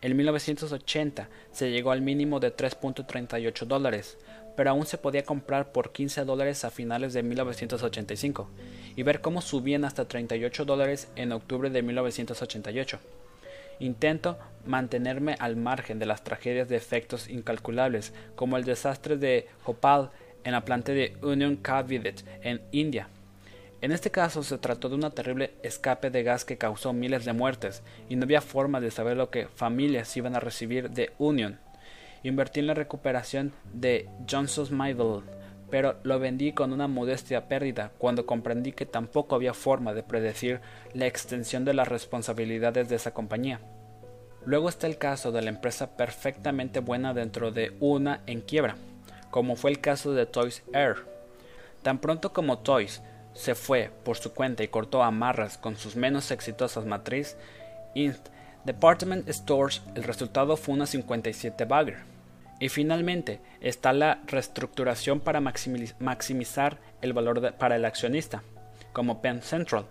[0.00, 4.18] En 1980 se llegó al mínimo de 3.38 dólares,
[4.56, 8.48] pero aún se podía comprar por 15 dólares a finales de 1985
[8.96, 12.98] y ver cómo subían hasta 38 dólares en octubre de 1988.
[13.80, 20.10] Intento mantenerme al margen de las tragedias de efectos incalculables, como el desastre de Hopal
[20.44, 23.08] en la planta de Union Carbide en India.
[23.80, 27.32] En este caso se trató de un terrible escape de gas que causó miles de
[27.32, 31.58] muertes, y no había forma de saber lo que familias iban a recibir de Union.
[32.24, 35.22] Invertí en la recuperación de Johnson's Middle,
[35.70, 40.60] pero lo vendí con una modestia pérdida cuando comprendí que tampoco había forma de predecir
[40.94, 43.60] la extensión de las responsabilidades de esa compañía.
[44.46, 48.76] Luego está el caso de la empresa perfectamente buena dentro de una en quiebra,
[49.30, 50.96] como fue el caso de Toys Air.
[51.82, 53.02] Tan pronto como Toys
[53.34, 57.36] se fue por su cuenta y cortó amarras con sus menos exitosas matriz,
[58.64, 62.13] Department Stores, el resultado fue una 57 Bagger.
[62.60, 68.42] Y finalmente está la reestructuración para maximizar el valor para el accionista,
[68.92, 69.86] como Penn Central.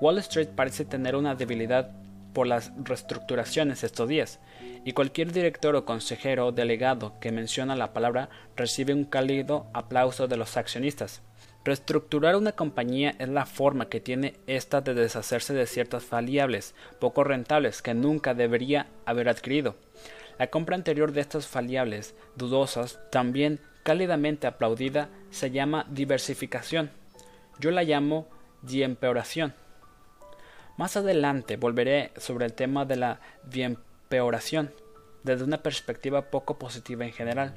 [0.00, 1.90] Wall Street parece tener una debilidad
[2.32, 4.40] por las reestructuraciones estos días,
[4.84, 10.28] y cualquier director o consejero o delegado que menciona la palabra recibe un cálido aplauso
[10.28, 11.22] de los accionistas.
[11.64, 17.22] Reestructurar una compañía es la forma que tiene ésta de deshacerse de ciertas faliables poco
[17.22, 19.76] rentables que nunca debería haber adquirido.
[20.42, 26.90] La compra anterior de estas faliables dudosas, también cálidamente aplaudida, se llama diversificación.
[27.60, 28.26] Yo la llamo
[28.62, 29.54] diempeoración.
[30.76, 34.72] Más adelante volveré sobre el tema de la diempeoración
[35.22, 37.54] desde una perspectiva poco positiva en general.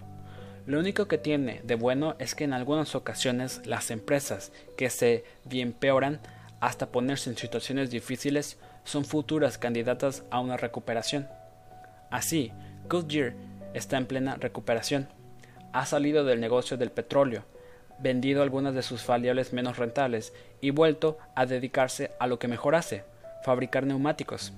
[0.68, 5.24] Lo único que tiene de bueno es que en algunas ocasiones las empresas que se
[5.44, 6.20] diempeoran
[6.60, 11.28] hasta ponerse en situaciones difíciles son futuras candidatas a una recuperación.
[12.12, 12.54] Así,
[12.90, 13.34] Goodyear
[13.74, 15.08] está en plena recuperación.
[15.74, 17.44] Ha salido del negocio del petróleo,
[18.00, 22.76] vendido algunas de sus faliables menos rentables y vuelto a dedicarse a lo que mejor
[22.76, 23.04] hace,
[23.44, 24.54] fabricar neumáticos.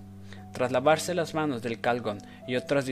[0.54, 2.18] Tras lavarse las manos del Calgon
[2.48, 2.86] y otras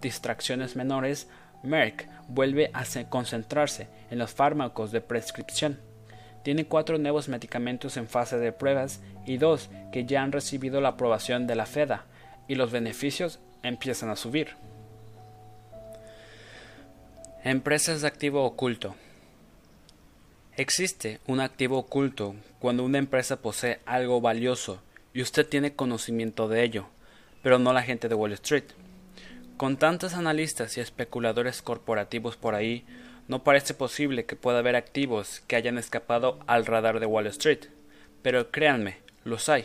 [0.00, 1.28] distracciones menores,
[1.62, 5.78] Merck vuelve a concentrarse en los fármacos de prescripción.
[6.42, 10.90] Tiene cuatro nuevos medicamentos en fase de pruebas y dos que ya han recibido la
[10.90, 12.06] aprobación de la FEDA,
[12.48, 14.56] y los beneficios empiezan a subir.
[17.42, 18.96] Empresas de activo oculto.
[20.58, 24.82] Existe un activo oculto cuando una empresa posee algo valioso
[25.14, 26.88] y usted tiene conocimiento de ello,
[27.42, 28.64] pero no la gente de Wall Street.
[29.56, 32.84] Con tantos analistas y especuladores corporativos por ahí,
[33.26, 37.68] no parece posible que pueda haber activos que hayan escapado al radar de Wall Street.
[38.20, 39.64] Pero créanme, los hay.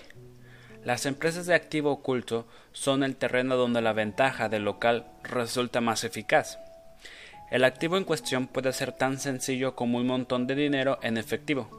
[0.86, 6.06] Las empresas de activo oculto son el terreno donde la ventaja del local resulta más
[6.06, 6.58] eficaz.
[7.52, 11.70] El activo en cuestión puede ser tan sencillo como un montón de dinero en efectivo.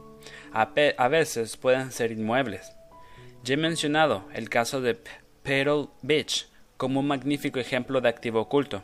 [0.53, 2.71] A, veces pueden ser inmuebles.
[3.43, 4.97] Ya he mencionado el caso de
[5.43, 6.47] Pearl Beach
[6.77, 8.83] como un magnífico ejemplo de activo oculto.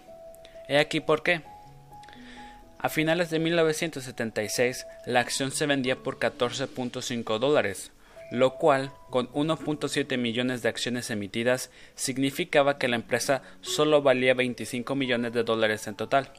[0.68, 1.42] He aquí por qué.
[2.80, 7.92] A finales de 1976, la acción se vendía por 14.5 dólares,
[8.30, 14.96] lo cual, con 1.7 millones de acciones emitidas, significaba que la empresa solo valía 25
[14.96, 16.30] millones de dólares en total.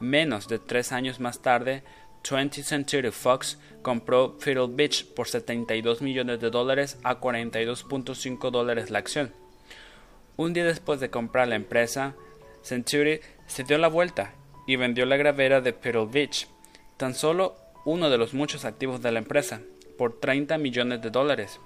[0.00, 1.82] Menos de tres años más tarde,
[2.24, 8.98] 20th Century Fox compró Fiddle Beach por 72 millones de dólares a 42.5 dólares la
[8.98, 9.32] acción.
[10.36, 12.14] Un día después de comprar la empresa,
[12.62, 14.32] Century se dio la vuelta
[14.66, 16.48] y vendió la gravera de Fiddle Beach,
[16.96, 19.60] tan solo uno de los muchos activos de la empresa,
[19.98, 21.60] por 30 millones de dólares.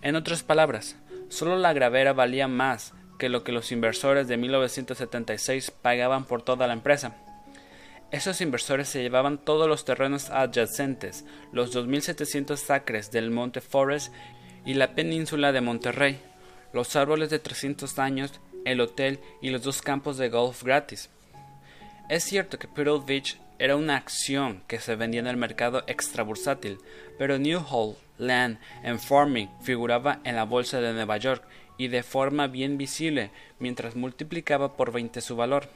[0.00, 0.96] En otras palabras,
[1.28, 6.66] solo la gravera valía más que lo que los inversores de 1976 pagaban por toda
[6.66, 7.16] la empresa.
[8.14, 14.12] Esos inversores se llevaban todos los terrenos adyacentes, los 2.700 acres del Monte Forest
[14.64, 16.20] y la península de Monterrey,
[16.72, 21.10] los árboles de 300 años, el hotel y los dos campos de golf gratis.
[22.08, 26.78] Es cierto que Pearl Beach era una acción que se vendía en el mercado extrabursátil,
[27.18, 31.42] pero Newhall Land and Farming figuraba en la bolsa de Nueva York
[31.78, 35.68] y de forma bien visible, mientras multiplicaba por 20 su valor.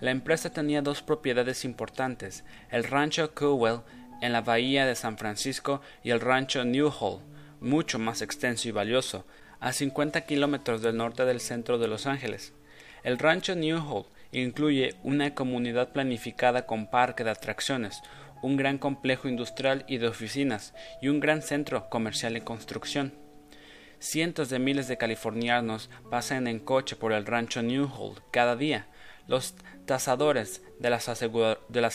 [0.00, 3.80] La empresa tenía dos propiedades importantes, el rancho Cowell
[4.20, 7.22] en la bahía de San Francisco y el rancho Newhall,
[7.60, 9.26] mucho más extenso y valioso,
[9.60, 12.52] a 50 kilómetros del norte del centro de Los Ángeles.
[13.02, 18.02] El rancho Newhall incluye una comunidad planificada con parque de atracciones,
[18.42, 23.14] un gran complejo industrial y de oficinas y un gran centro comercial en construcción.
[23.98, 28.86] Cientos de miles de californianos pasan en coche por el rancho Newhall cada día.
[29.28, 29.54] Los
[29.84, 31.08] tasadores de las,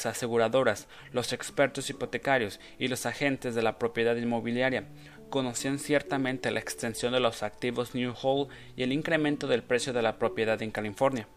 [0.06, 4.86] aseguradoras, los expertos hipotecarios y los agentes de la propiedad inmobiliaria
[5.32, 10.20] conocían ciertamente la extensión de los activos Newhall y el incremento del precio de la
[10.20, 11.28] propiedad en California.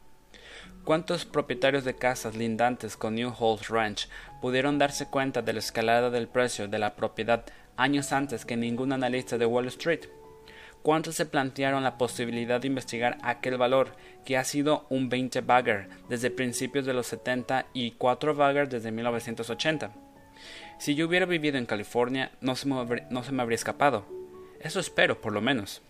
[0.85, 4.11] ¿Cuántos propietarios de casas lindantes con Newhall Ranch
[4.43, 7.47] pudieron darse cuenta de la escalada del precio de la propiedad
[7.79, 10.05] años antes que ningún analista de Wall Street?
[10.87, 15.89] ¿Cuántos se plantearon la posibilidad de investigar aquel valor que ha sido un 20 bagger
[16.09, 19.91] desde principios de los 70 y 4 bagger desde 1980?
[20.79, 24.07] Si yo hubiera vivido en California, no se, me habría escapado.
[24.61, 25.83] Eso espero, por lo menos.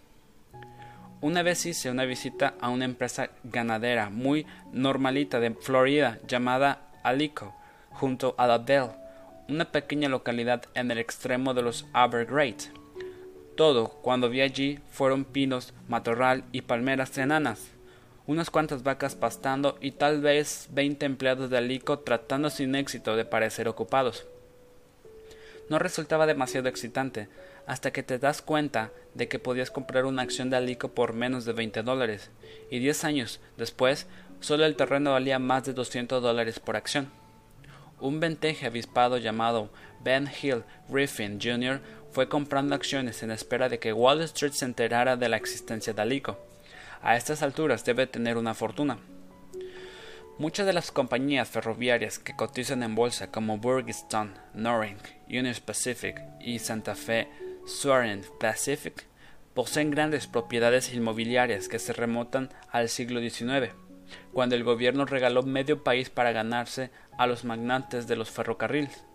[1.20, 7.54] Una vez hice una visita a una empresa ganadera muy normalita de Florida llamada Alico,
[7.90, 8.92] junto a la Dell,
[9.46, 12.72] una pequeña localidad en el extremo de los Everglades.
[13.56, 17.68] Todo, cuando vi allí, fueron pinos, matorral y palmeras enanas,
[18.26, 23.24] unas cuantas vacas pastando y tal vez veinte empleados de Alico tratando sin éxito de
[23.24, 24.26] parecer ocupados.
[25.70, 27.28] No resultaba demasiado excitante,
[27.66, 31.46] hasta que te das cuenta de que podías comprar una acción de Alico por menos
[31.46, 32.30] de veinte dólares,
[32.70, 34.06] y diez años después
[34.40, 37.10] solo el terreno valía más de doscientos dólares por acción.
[38.00, 39.70] Un venteje avispado llamado
[40.04, 41.80] Ben Hill Griffin Jr
[42.16, 46.00] fue comprando acciones en espera de que Wall Street se enterara de la existencia de
[46.00, 46.38] Alico.
[47.02, 48.96] A estas alturas debe tener una fortuna.
[50.38, 54.96] Muchas de las compañías ferroviarias que cotizan en bolsa como Burgestone, Noring,
[55.28, 57.28] Union Pacific y Santa Fe
[57.66, 59.04] Southern Pacific
[59.52, 63.74] poseen grandes propiedades inmobiliarias que se remontan al siglo XIX,
[64.32, 69.05] cuando el gobierno regaló medio país para ganarse a los magnates de los ferrocarriles.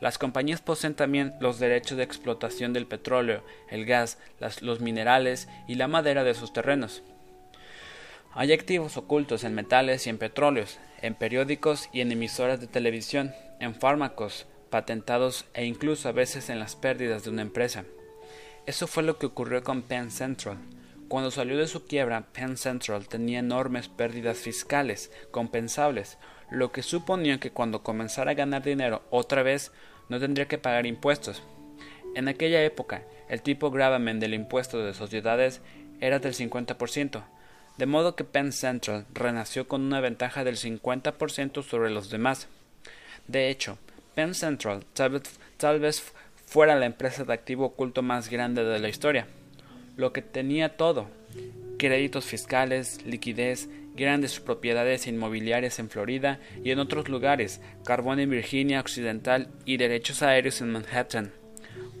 [0.00, 4.18] Las compañías poseen también los derechos de explotación del petróleo, el gas,
[4.60, 7.02] los minerales y la madera de sus terrenos.
[8.32, 13.34] Hay activos ocultos en metales y en petróleos, en periódicos y en emisoras de televisión,
[13.60, 17.84] en fármacos, patentados e incluso a veces en las pérdidas de una empresa.
[18.66, 20.58] Eso fue lo que ocurrió con Penn Central.
[21.08, 26.18] Cuando salió de su quiebra, Penn Central tenía enormes pérdidas fiscales compensables,
[26.50, 29.72] lo que suponía que cuando comenzara a ganar dinero otra vez
[30.08, 31.42] no tendría que pagar impuestos.
[32.14, 35.60] En aquella época, el tipo gravamen del impuesto de sociedades
[36.00, 37.24] era del 50%,
[37.76, 42.48] de modo que Penn Central renació con una ventaja del 50% sobre los demás.
[43.26, 43.78] De hecho,
[44.14, 46.12] Penn Central tal vez,
[46.46, 49.26] fuera la empresa de activo oculto más grande de la historia,
[49.96, 51.08] lo que tenía todo
[51.76, 58.80] créditos fiscales, liquidez, grandes propiedades inmobiliarias en Florida y en otros lugares, carbón en Virginia
[58.80, 61.32] Occidental y derechos aéreos en Manhattan.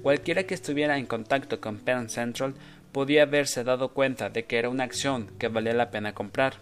[0.02, 2.54] Cualquiera que estuviera en contacto con Penn Central
[2.92, 6.54] podía haberse dado cuenta de que era una acción que valía la pena comprar.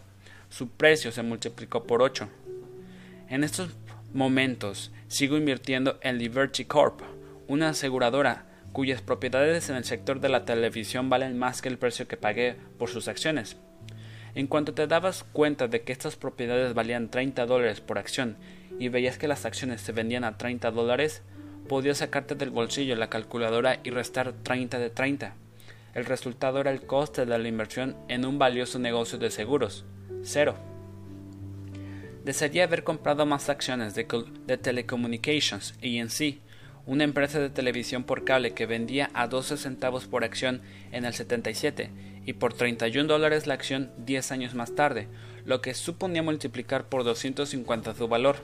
[0.49, 2.29] Su precio se multiplicó por ocho.
[3.29, 3.71] En estos
[4.13, 7.03] momentos sigo invirtiendo en Liberty Corp,
[7.49, 12.09] una aseguradora cuyas propiedades en el sector de la televisión valen más que el precio
[12.09, 13.57] que pagué por sus acciones.
[14.35, 18.37] En cuanto te dabas cuenta de que estas propiedades valían 30 dólares por acción
[18.81, 21.23] y veías que las acciones se vendían a 30 dólares,
[21.69, 25.35] podías sacarte del bolsillo la calculadora y restar 30 de 30.
[25.95, 29.85] El resultado era el coste de la inversión en un valioso negocio de seguros,
[30.23, 30.57] cero.
[32.25, 34.09] Desearía haber comprado más acciones de,
[34.47, 36.41] de Telecommunications y en sí,
[36.87, 40.61] una empresa de televisión por cable que vendía a 12 centavos por acción
[40.91, 41.91] en el 77
[42.27, 45.09] y por 31 dólares la acción 10 años más tarde,
[45.45, 48.37] lo que suponía multiplicar por 250 su valor.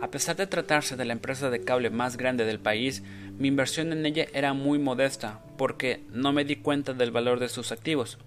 [0.00, 3.02] A pesar de tratarse de la empresa de cable más grande del país,
[3.38, 7.50] mi inversión en ella era muy modesta, porque no me di cuenta del valor de
[7.50, 8.18] sus activos.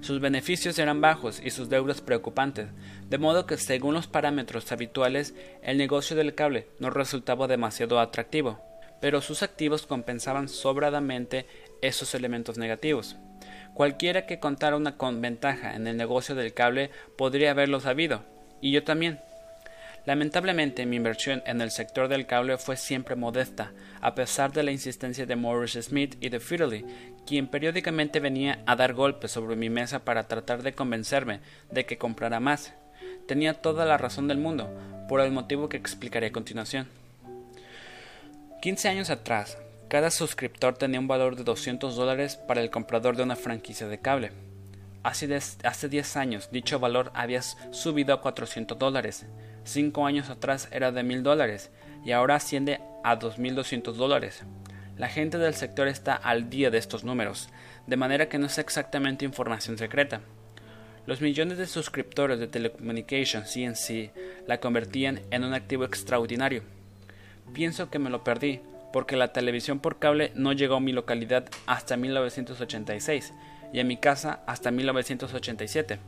[0.00, 2.68] Sus beneficios eran bajos y sus deudas preocupantes,
[3.08, 8.60] de modo que según los parámetros habituales, el negocio del cable no resultaba demasiado atractivo,
[9.00, 11.46] pero sus activos compensaban sobradamente
[11.82, 13.16] esos elementos negativos.
[13.76, 18.22] Cualquiera que contara una ventaja en el negocio del cable podría haberlo sabido,
[18.62, 19.20] y yo también.
[20.06, 24.70] Lamentablemente, mi inversión en el sector del cable fue siempre modesta, a pesar de la
[24.70, 26.86] insistencia de Morris Smith y de Fiddley,
[27.26, 31.98] quien periódicamente venía a dar golpes sobre mi mesa para tratar de convencerme de que
[31.98, 32.72] comprara más.
[33.28, 34.70] Tenía toda la razón del mundo,
[35.06, 36.88] por el motivo que explicaré a continuación.
[38.62, 39.58] 15 años atrás,
[39.88, 44.00] cada suscriptor tenía un valor de 200 dólares para el comprador de una franquicia de
[44.00, 44.32] cable.
[45.04, 49.26] Hace 10 años dicho valor había subido a 400 dólares.
[49.62, 51.70] Cinco años atrás era de mil dólares
[52.04, 54.42] y ahora asciende a 2.200 dólares.
[54.96, 57.50] La gente del sector está al día de estos números,
[57.86, 60.20] de manera que no es exactamente información secreta.
[61.06, 64.10] Los millones de suscriptores de Telecommunications CNC
[64.48, 66.62] la convertían en un activo extraordinario.
[67.52, 68.60] Pienso que me lo perdí,
[68.96, 73.34] porque la televisión por cable no llegó a mi localidad hasta 1986
[73.70, 75.98] y a mi casa hasta 1987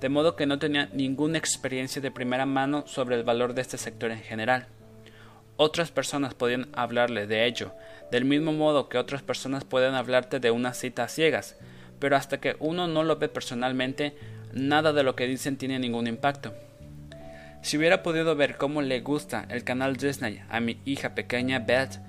[0.00, 3.78] de modo que no tenía ninguna experiencia de primera mano sobre el valor de este
[3.78, 4.66] sector en general.
[5.56, 7.72] Otras personas podían hablarle de ello,
[8.10, 11.56] del mismo modo que otras personas pueden hablarte de una cita ciegas,
[12.00, 14.16] pero hasta que uno no lo ve personalmente,
[14.52, 16.52] nada de lo que dicen tiene ningún impacto.
[17.62, 22.00] Si hubiera podido ver cómo le gusta el canal Disney a mi hija pequeña Beth,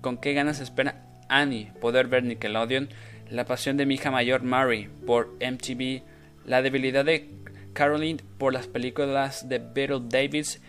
[0.00, 2.88] con qué ganas espera Annie poder ver Nickelodeon,
[3.30, 6.02] la pasión de mi hija mayor Mary por MTV,
[6.44, 7.30] la debilidad de
[7.72, 10.60] Caroline por las películas de Beryl Davis.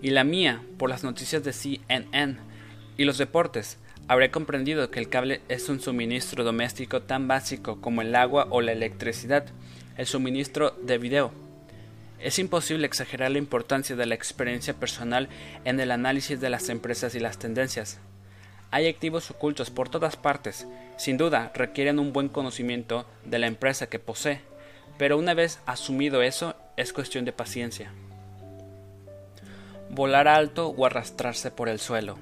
[0.00, 2.38] Y la mía por las noticias de CNN
[2.96, 3.78] y los deportes,
[4.08, 8.60] habré comprendido que el cable es un suministro doméstico tan básico como el agua o
[8.60, 9.46] la electricidad,
[9.96, 11.32] el suministro de video.
[12.20, 15.28] Es imposible exagerar la importancia de la experiencia personal
[15.64, 18.00] en el análisis de las empresas y las tendencias.
[18.70, 20.66] Hay activos ocultos por todas partes,
[20.96, 24.40] sin duda requieren un buen conocimiento de la empresa que posee
[24.98, 27.92] pero una vez asumido eso, es cuestión de paciencia.
[29.90, 32.18] Volar alto o arrastrarse por el suelo.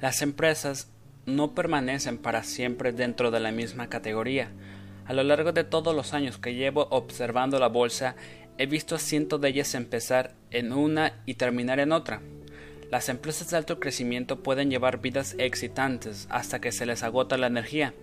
[0.00, 0.88] Las empresas
[1.26, 4.50] no permanecen para siempre dentro de la misma categoría.
[5.06, 8.14] A lo largo de todos los años que llevo observando la bolsa,
[8.58, 12.20] he visto a cientos de ellas empezar en una y terminar en otra.
[12.90, 17.46] Las empresas de alto crecimiento pueden llevar vidas excitantes hasta que se les agota la
[17.46, 17.94] energía,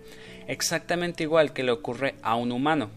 [0.46, 2.90] exactamente igual que le ocurre a un humano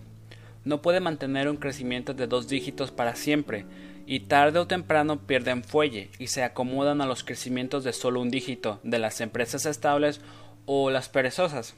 [0.64, 3.66] no puede mantener un crecimiento de dos dígitos para siempre,
[4.06, 8.30] y tarde o temprano pierden fuelle y se acomodan a los crecimientos de solo un
[8.30, 10.22] dígito de las empresas estables
[10.66, 11.76] o las perezosas.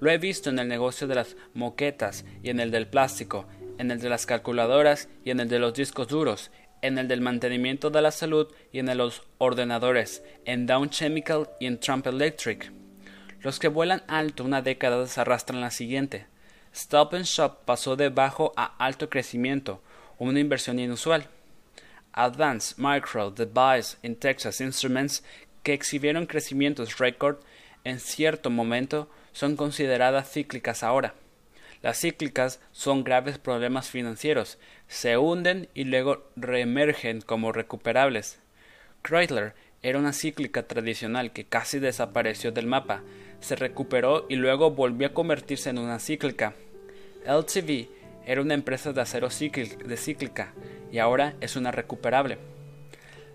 [0.00, 3.46] Lo he visto en el negocio de las moquetas y en el del plástico,
[3.78, 6.50] en el de las calculadoras y en el de los discos duros,
[6.84, 11.64] en el del mantenimiento de la salud y en los ordenadores, en Down Chemical y
[11.64, 12.70] en Trump Electric.
[13.40, 16.26] Los que vuelan alto una década se arrastran la siguiente.
[16.74, 19.80] Stop and Shop pasó de bajo a alto crecimiento,
[20.18, 21.28] una inversión inusual.
[22.12, 25.24] Advanced Micro Device en Texas Instruments,
[25.62, 27.38] que exhibieron crecimientos récord
[27.84, 31.14] en cierto momento, son consideradas cíclicas ahora.
[31.84, 34.58] Las cíclicas son graves problemas financieros,
[34.88, 38.40] se hunden y luego reemergen como recuperables.
[39.02, 43.02] Chrysler era una cíclica tradicional que casi desapareció del mapa,
[43.40, 46.54] se recuperó y luego volvió a convertirse en una cíclica.
[47.26, 47.88] LTV
[48.24, 50.54] era una empresa de acero de cíclica
[50.90, 52.38] y ahora es una recuperable.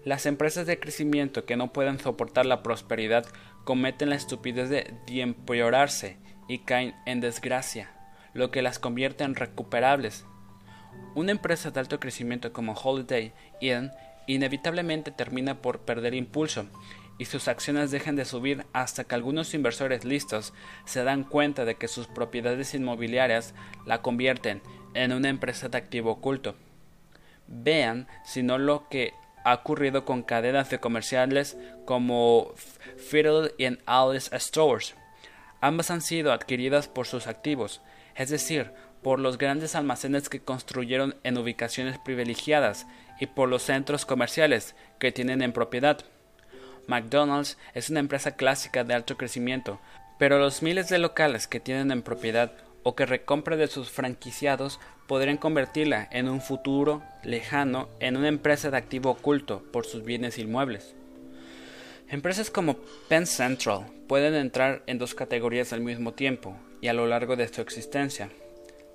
[0.06, 3.28] Las empresas de crecimiento que no pueden soportar la prosperidad
[3.64, 7.92] cometen la estupidez de empeorarse y caen en desgracia,
[8.34, 10.26] lo que las convierte en recuperables.
[11.16, 13.92] Una empresa de alto crecimiento como Holiday Inn
[14.28, 16.68] inevitablemente termina por perder impulso
[17.18, 20.54] y sus acciones dejan de subir hasta que algunos inversores listos
[20.86, 23.54] se dan cuenta de que sus propiedades inmobiliarias
[23.86, 24.62] la convierten
[24.94, 26.56] en una empresa de activo oculto.
[27.48, 29.14] Vean si no lo que
[29.44, 32.54] ha ocurrido con cadenas de comerciales como
[32.98, 34.96] Fiddle y Alice Stores.
[35.60, 37.82] Ambas han sido adquiridas por sus activos,
[38.20, 42.86] es decir, por los grandes almacenes que construyeron en ubicaciones privilegiadas
[43.18, 46.00] y por los centros comerciales que tienen en propiedad.
[46.86, 49.80] McDonald's es una empresa clásica de alto crecimiento,
[50.18, 52.52] pero los miles de locales que tienen en propiedad
[52.84, 58.70] o que recompra de sus franquiciados podrían convertirla en un futuro lejano en una empresa
[58.70, 60.94] de activo oculto por sus bienes inmuebles.
[62.10, 62.76] Empresas como
[63.08, 67.48] Penn Central pueden entrar en dos categorías al mismo tiempo y a lo largo de
[67.48, 68.30] su existencia.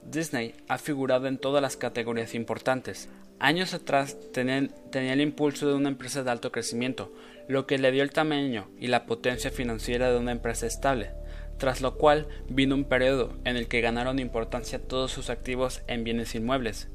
[0.03, 3.09] Disney ha figurado en todas las categorías importantes.
[3.39, 7.12] Años atrás tenía, el impulso de una empresa de alto crecimiento,
[7.49, 11.11] lo que le dio el tamaño y la potencia financiera de una empresa estable.
[11.57, 16.03] tras lo cual vino un periodo en el que ganaron importancia todos sus activos en
[16.03, 16.89] bienes inmuebles,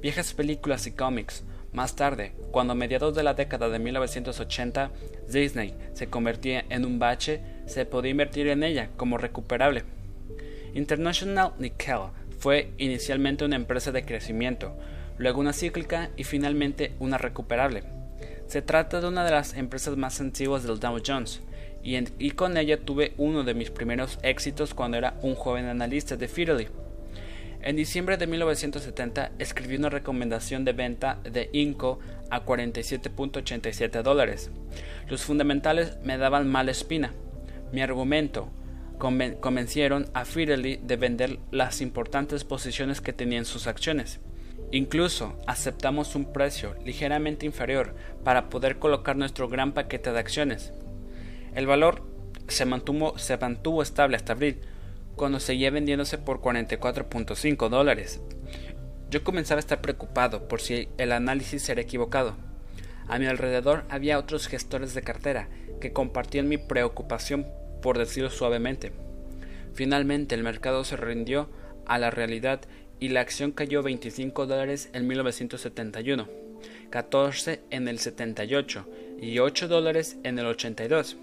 [0.00, 1.42] viejas películas y cómics.
[1.72, 4.92] Más tarde, cuando a mediados de la década de 1980
[5.28, 9.82] Disney se convertía en un bache, se podía invertir en ella como recuperable.
[10.76, 14.76] International Nickel fue inicialmente una empresa de crecimiento,
[15.16, 17.82] luego una cíclica y finalmente una recuperable.
[18.46, 21.40] Se trata de una de las empresas más antiguas del Dow Jones,
[21.82, 26.28] y, con ella tuve uno de mis primeros éxitos cuando era un joven analista de
[26.28, 26.70] Fidelity.
[27.62, 34.50] En diciembre de 1970 escribí una recomendación de venta de Inco a 47.87 dólares.
[35.08, 37.14] Los fundamentales me daban mala espina.
[37.72, 38.50] Mi argumento
[38.98, 44.20] convencieron a Fidelity de vender las importantes posiciones que tenía en sus acciones.
[44.72, 47.94] Incluso aceptamos un precio ligeramente inferior
[48.24, 50.72] para poder colocar nuestro gran paquete de acciones.
[51.54, 52.02] El valor
[52.48, 53.14] se mantuvo,
[53.82, 54.60] estable hasta abril,
[55.14, 58.20] cuando seguía vendiéndose por 44.5 dólares.
[59.10, 62.36] Yo comenzaba a estar preocupado por si el análisis era equivocado.
[63.08, 65.48] A mi alrededor había otros gestores de cartera
[65.80, 67.46] que compartían mi preocupación,
[67.82, 68.92] por decirlo suavemente.
[69.74, 71.48] Finalmente el mercado se rindió
[71.86, 72.60] a la realidad
[72.98, 76.28] y la acción cayó 25 dólares en 1971,
[76.90, 78.86] 14 en el 78
[79.20, 81.16] y 8 dólares en el 82.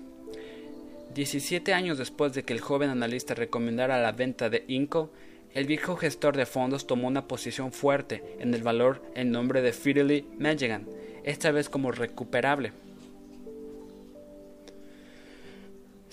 [1.14, 5.12] 17 años después de que el joven analista recomendara la venta de Inco,
[5.54, 9.74] el viejo gestor de fondos tomó una posición fuerte en el valor en nombre de
[9.74, 10.88] Fidelity Magellan,
[11.24, 12.72] esta vez como recuperable.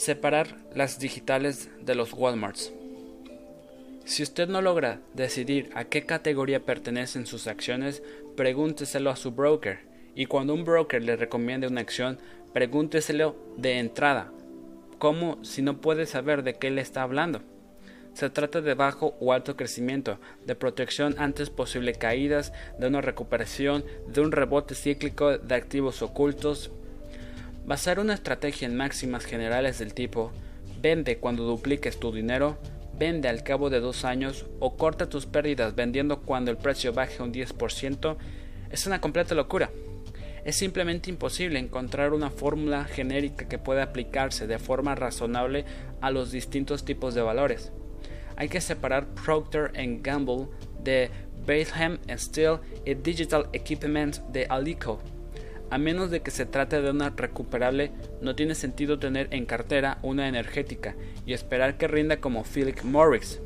[0.00, 2.72] Separar las digitales de los Walmarts.
[4.06, 8.02] Si usted no logra decidir a qué categoría pertenecen sus acciones,
[8.34, 9.80] pregúnteselo a su broker.
[10.14, 12.18] Y cuando un broker le recomiende una acción,
[12.54, 14.32] pregúnteselo de entrada.
[14.98, 17.42] ¿Cómo si no puede saber de qué le está hablando?
[18.14, 23.84] Se trata de bajo o alto crecimiento, de protección ante posibles caídas, de una recuperación,
[24.06, 26.70] de un rebote cíclico de activos ocultos.
[27.70, 30.32] Basar una estrategia en máximas generales del tipo
[30.82, 32.58] vende cuando dupliques tu dinero
[32.98, 37.22] vende al cabo de dos años o corta tus pérdidas vendiendo cuando el precio baje
[37.22, 38.16] un 10%
[38.72, 39.70] es una completa locura.
[40.44, 45.64] Es simplemente imposible encontrar una fórmula genérica que pueda aplicarse de forma razonable
[46.00, 47.70] a los distintos tipos de valores.
[48.34, 49.70] Hay que separar Procter
[50.02, 50.48] Gamble
[50.82, 51.08] de
[51.46, 55.00] Bethlehem Steel y Digital Equipment de Alico
[55.70, 59.98] a menos de que se trate de una recuperable, no tiene sentido tener en cartera
[60.02, 60.96] una energética
[61.26, 63.40] y esperar que rinda como Philip Morris.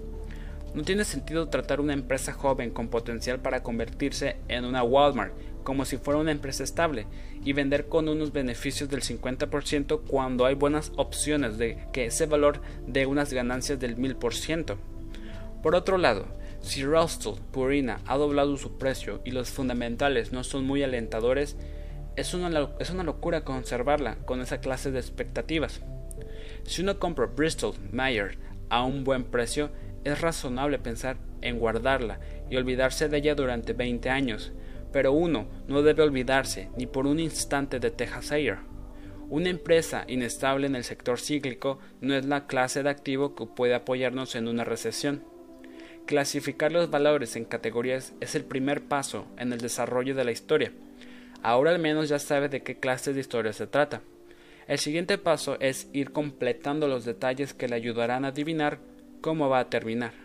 [0.75, 5.33] No tiene sentido tratar una empresa joven con potencial para convertirse en una Walmart
[5.64, 7.07] como si fuera una empresa estable
[7.43, 12.61] y vender con unos beneficios del 50% cuando hay buenas opciones de que ese valor
[12.87, 14.77] dé unas ganancias del 1000%.
[15.62, 16.27] Por otro lado,
[16.61, 21.57] si Russell Purina ha doblado su precio y los fundamentales no son muy alentadores,
[22.17, 25.83] es una, es una locura conservarla con esa clase de expectativas.
[26.65, 28.39] Si uno compra Bristol Myers
[28.69, 29.71] a un buen precio,
[30.05, 34.53] es razonable pensar en guardarla y olvidarse de ella durante 20 años,
[34.93, 38.59] pero uno no debe olvidarse ni por un instante de Texas Air.
[39.29, 43.75] Una empresa inestable en el sector cíclico no es la clase de activo que puede
[43.75, 45.25] apoyarnos en una recesión.
[46.07, 50.73] Clasificar los valores en categorías es el primer paso en el desarrollo de la historia
[51.45, 54.01] Ahora al menos ya sabe de qué clase de historia se trata.
[54.66, 58.78] El siguiente paso es ir completando los detalles que le ayudarán a adivinar
[59.20, 60.24] cómo va a terminar.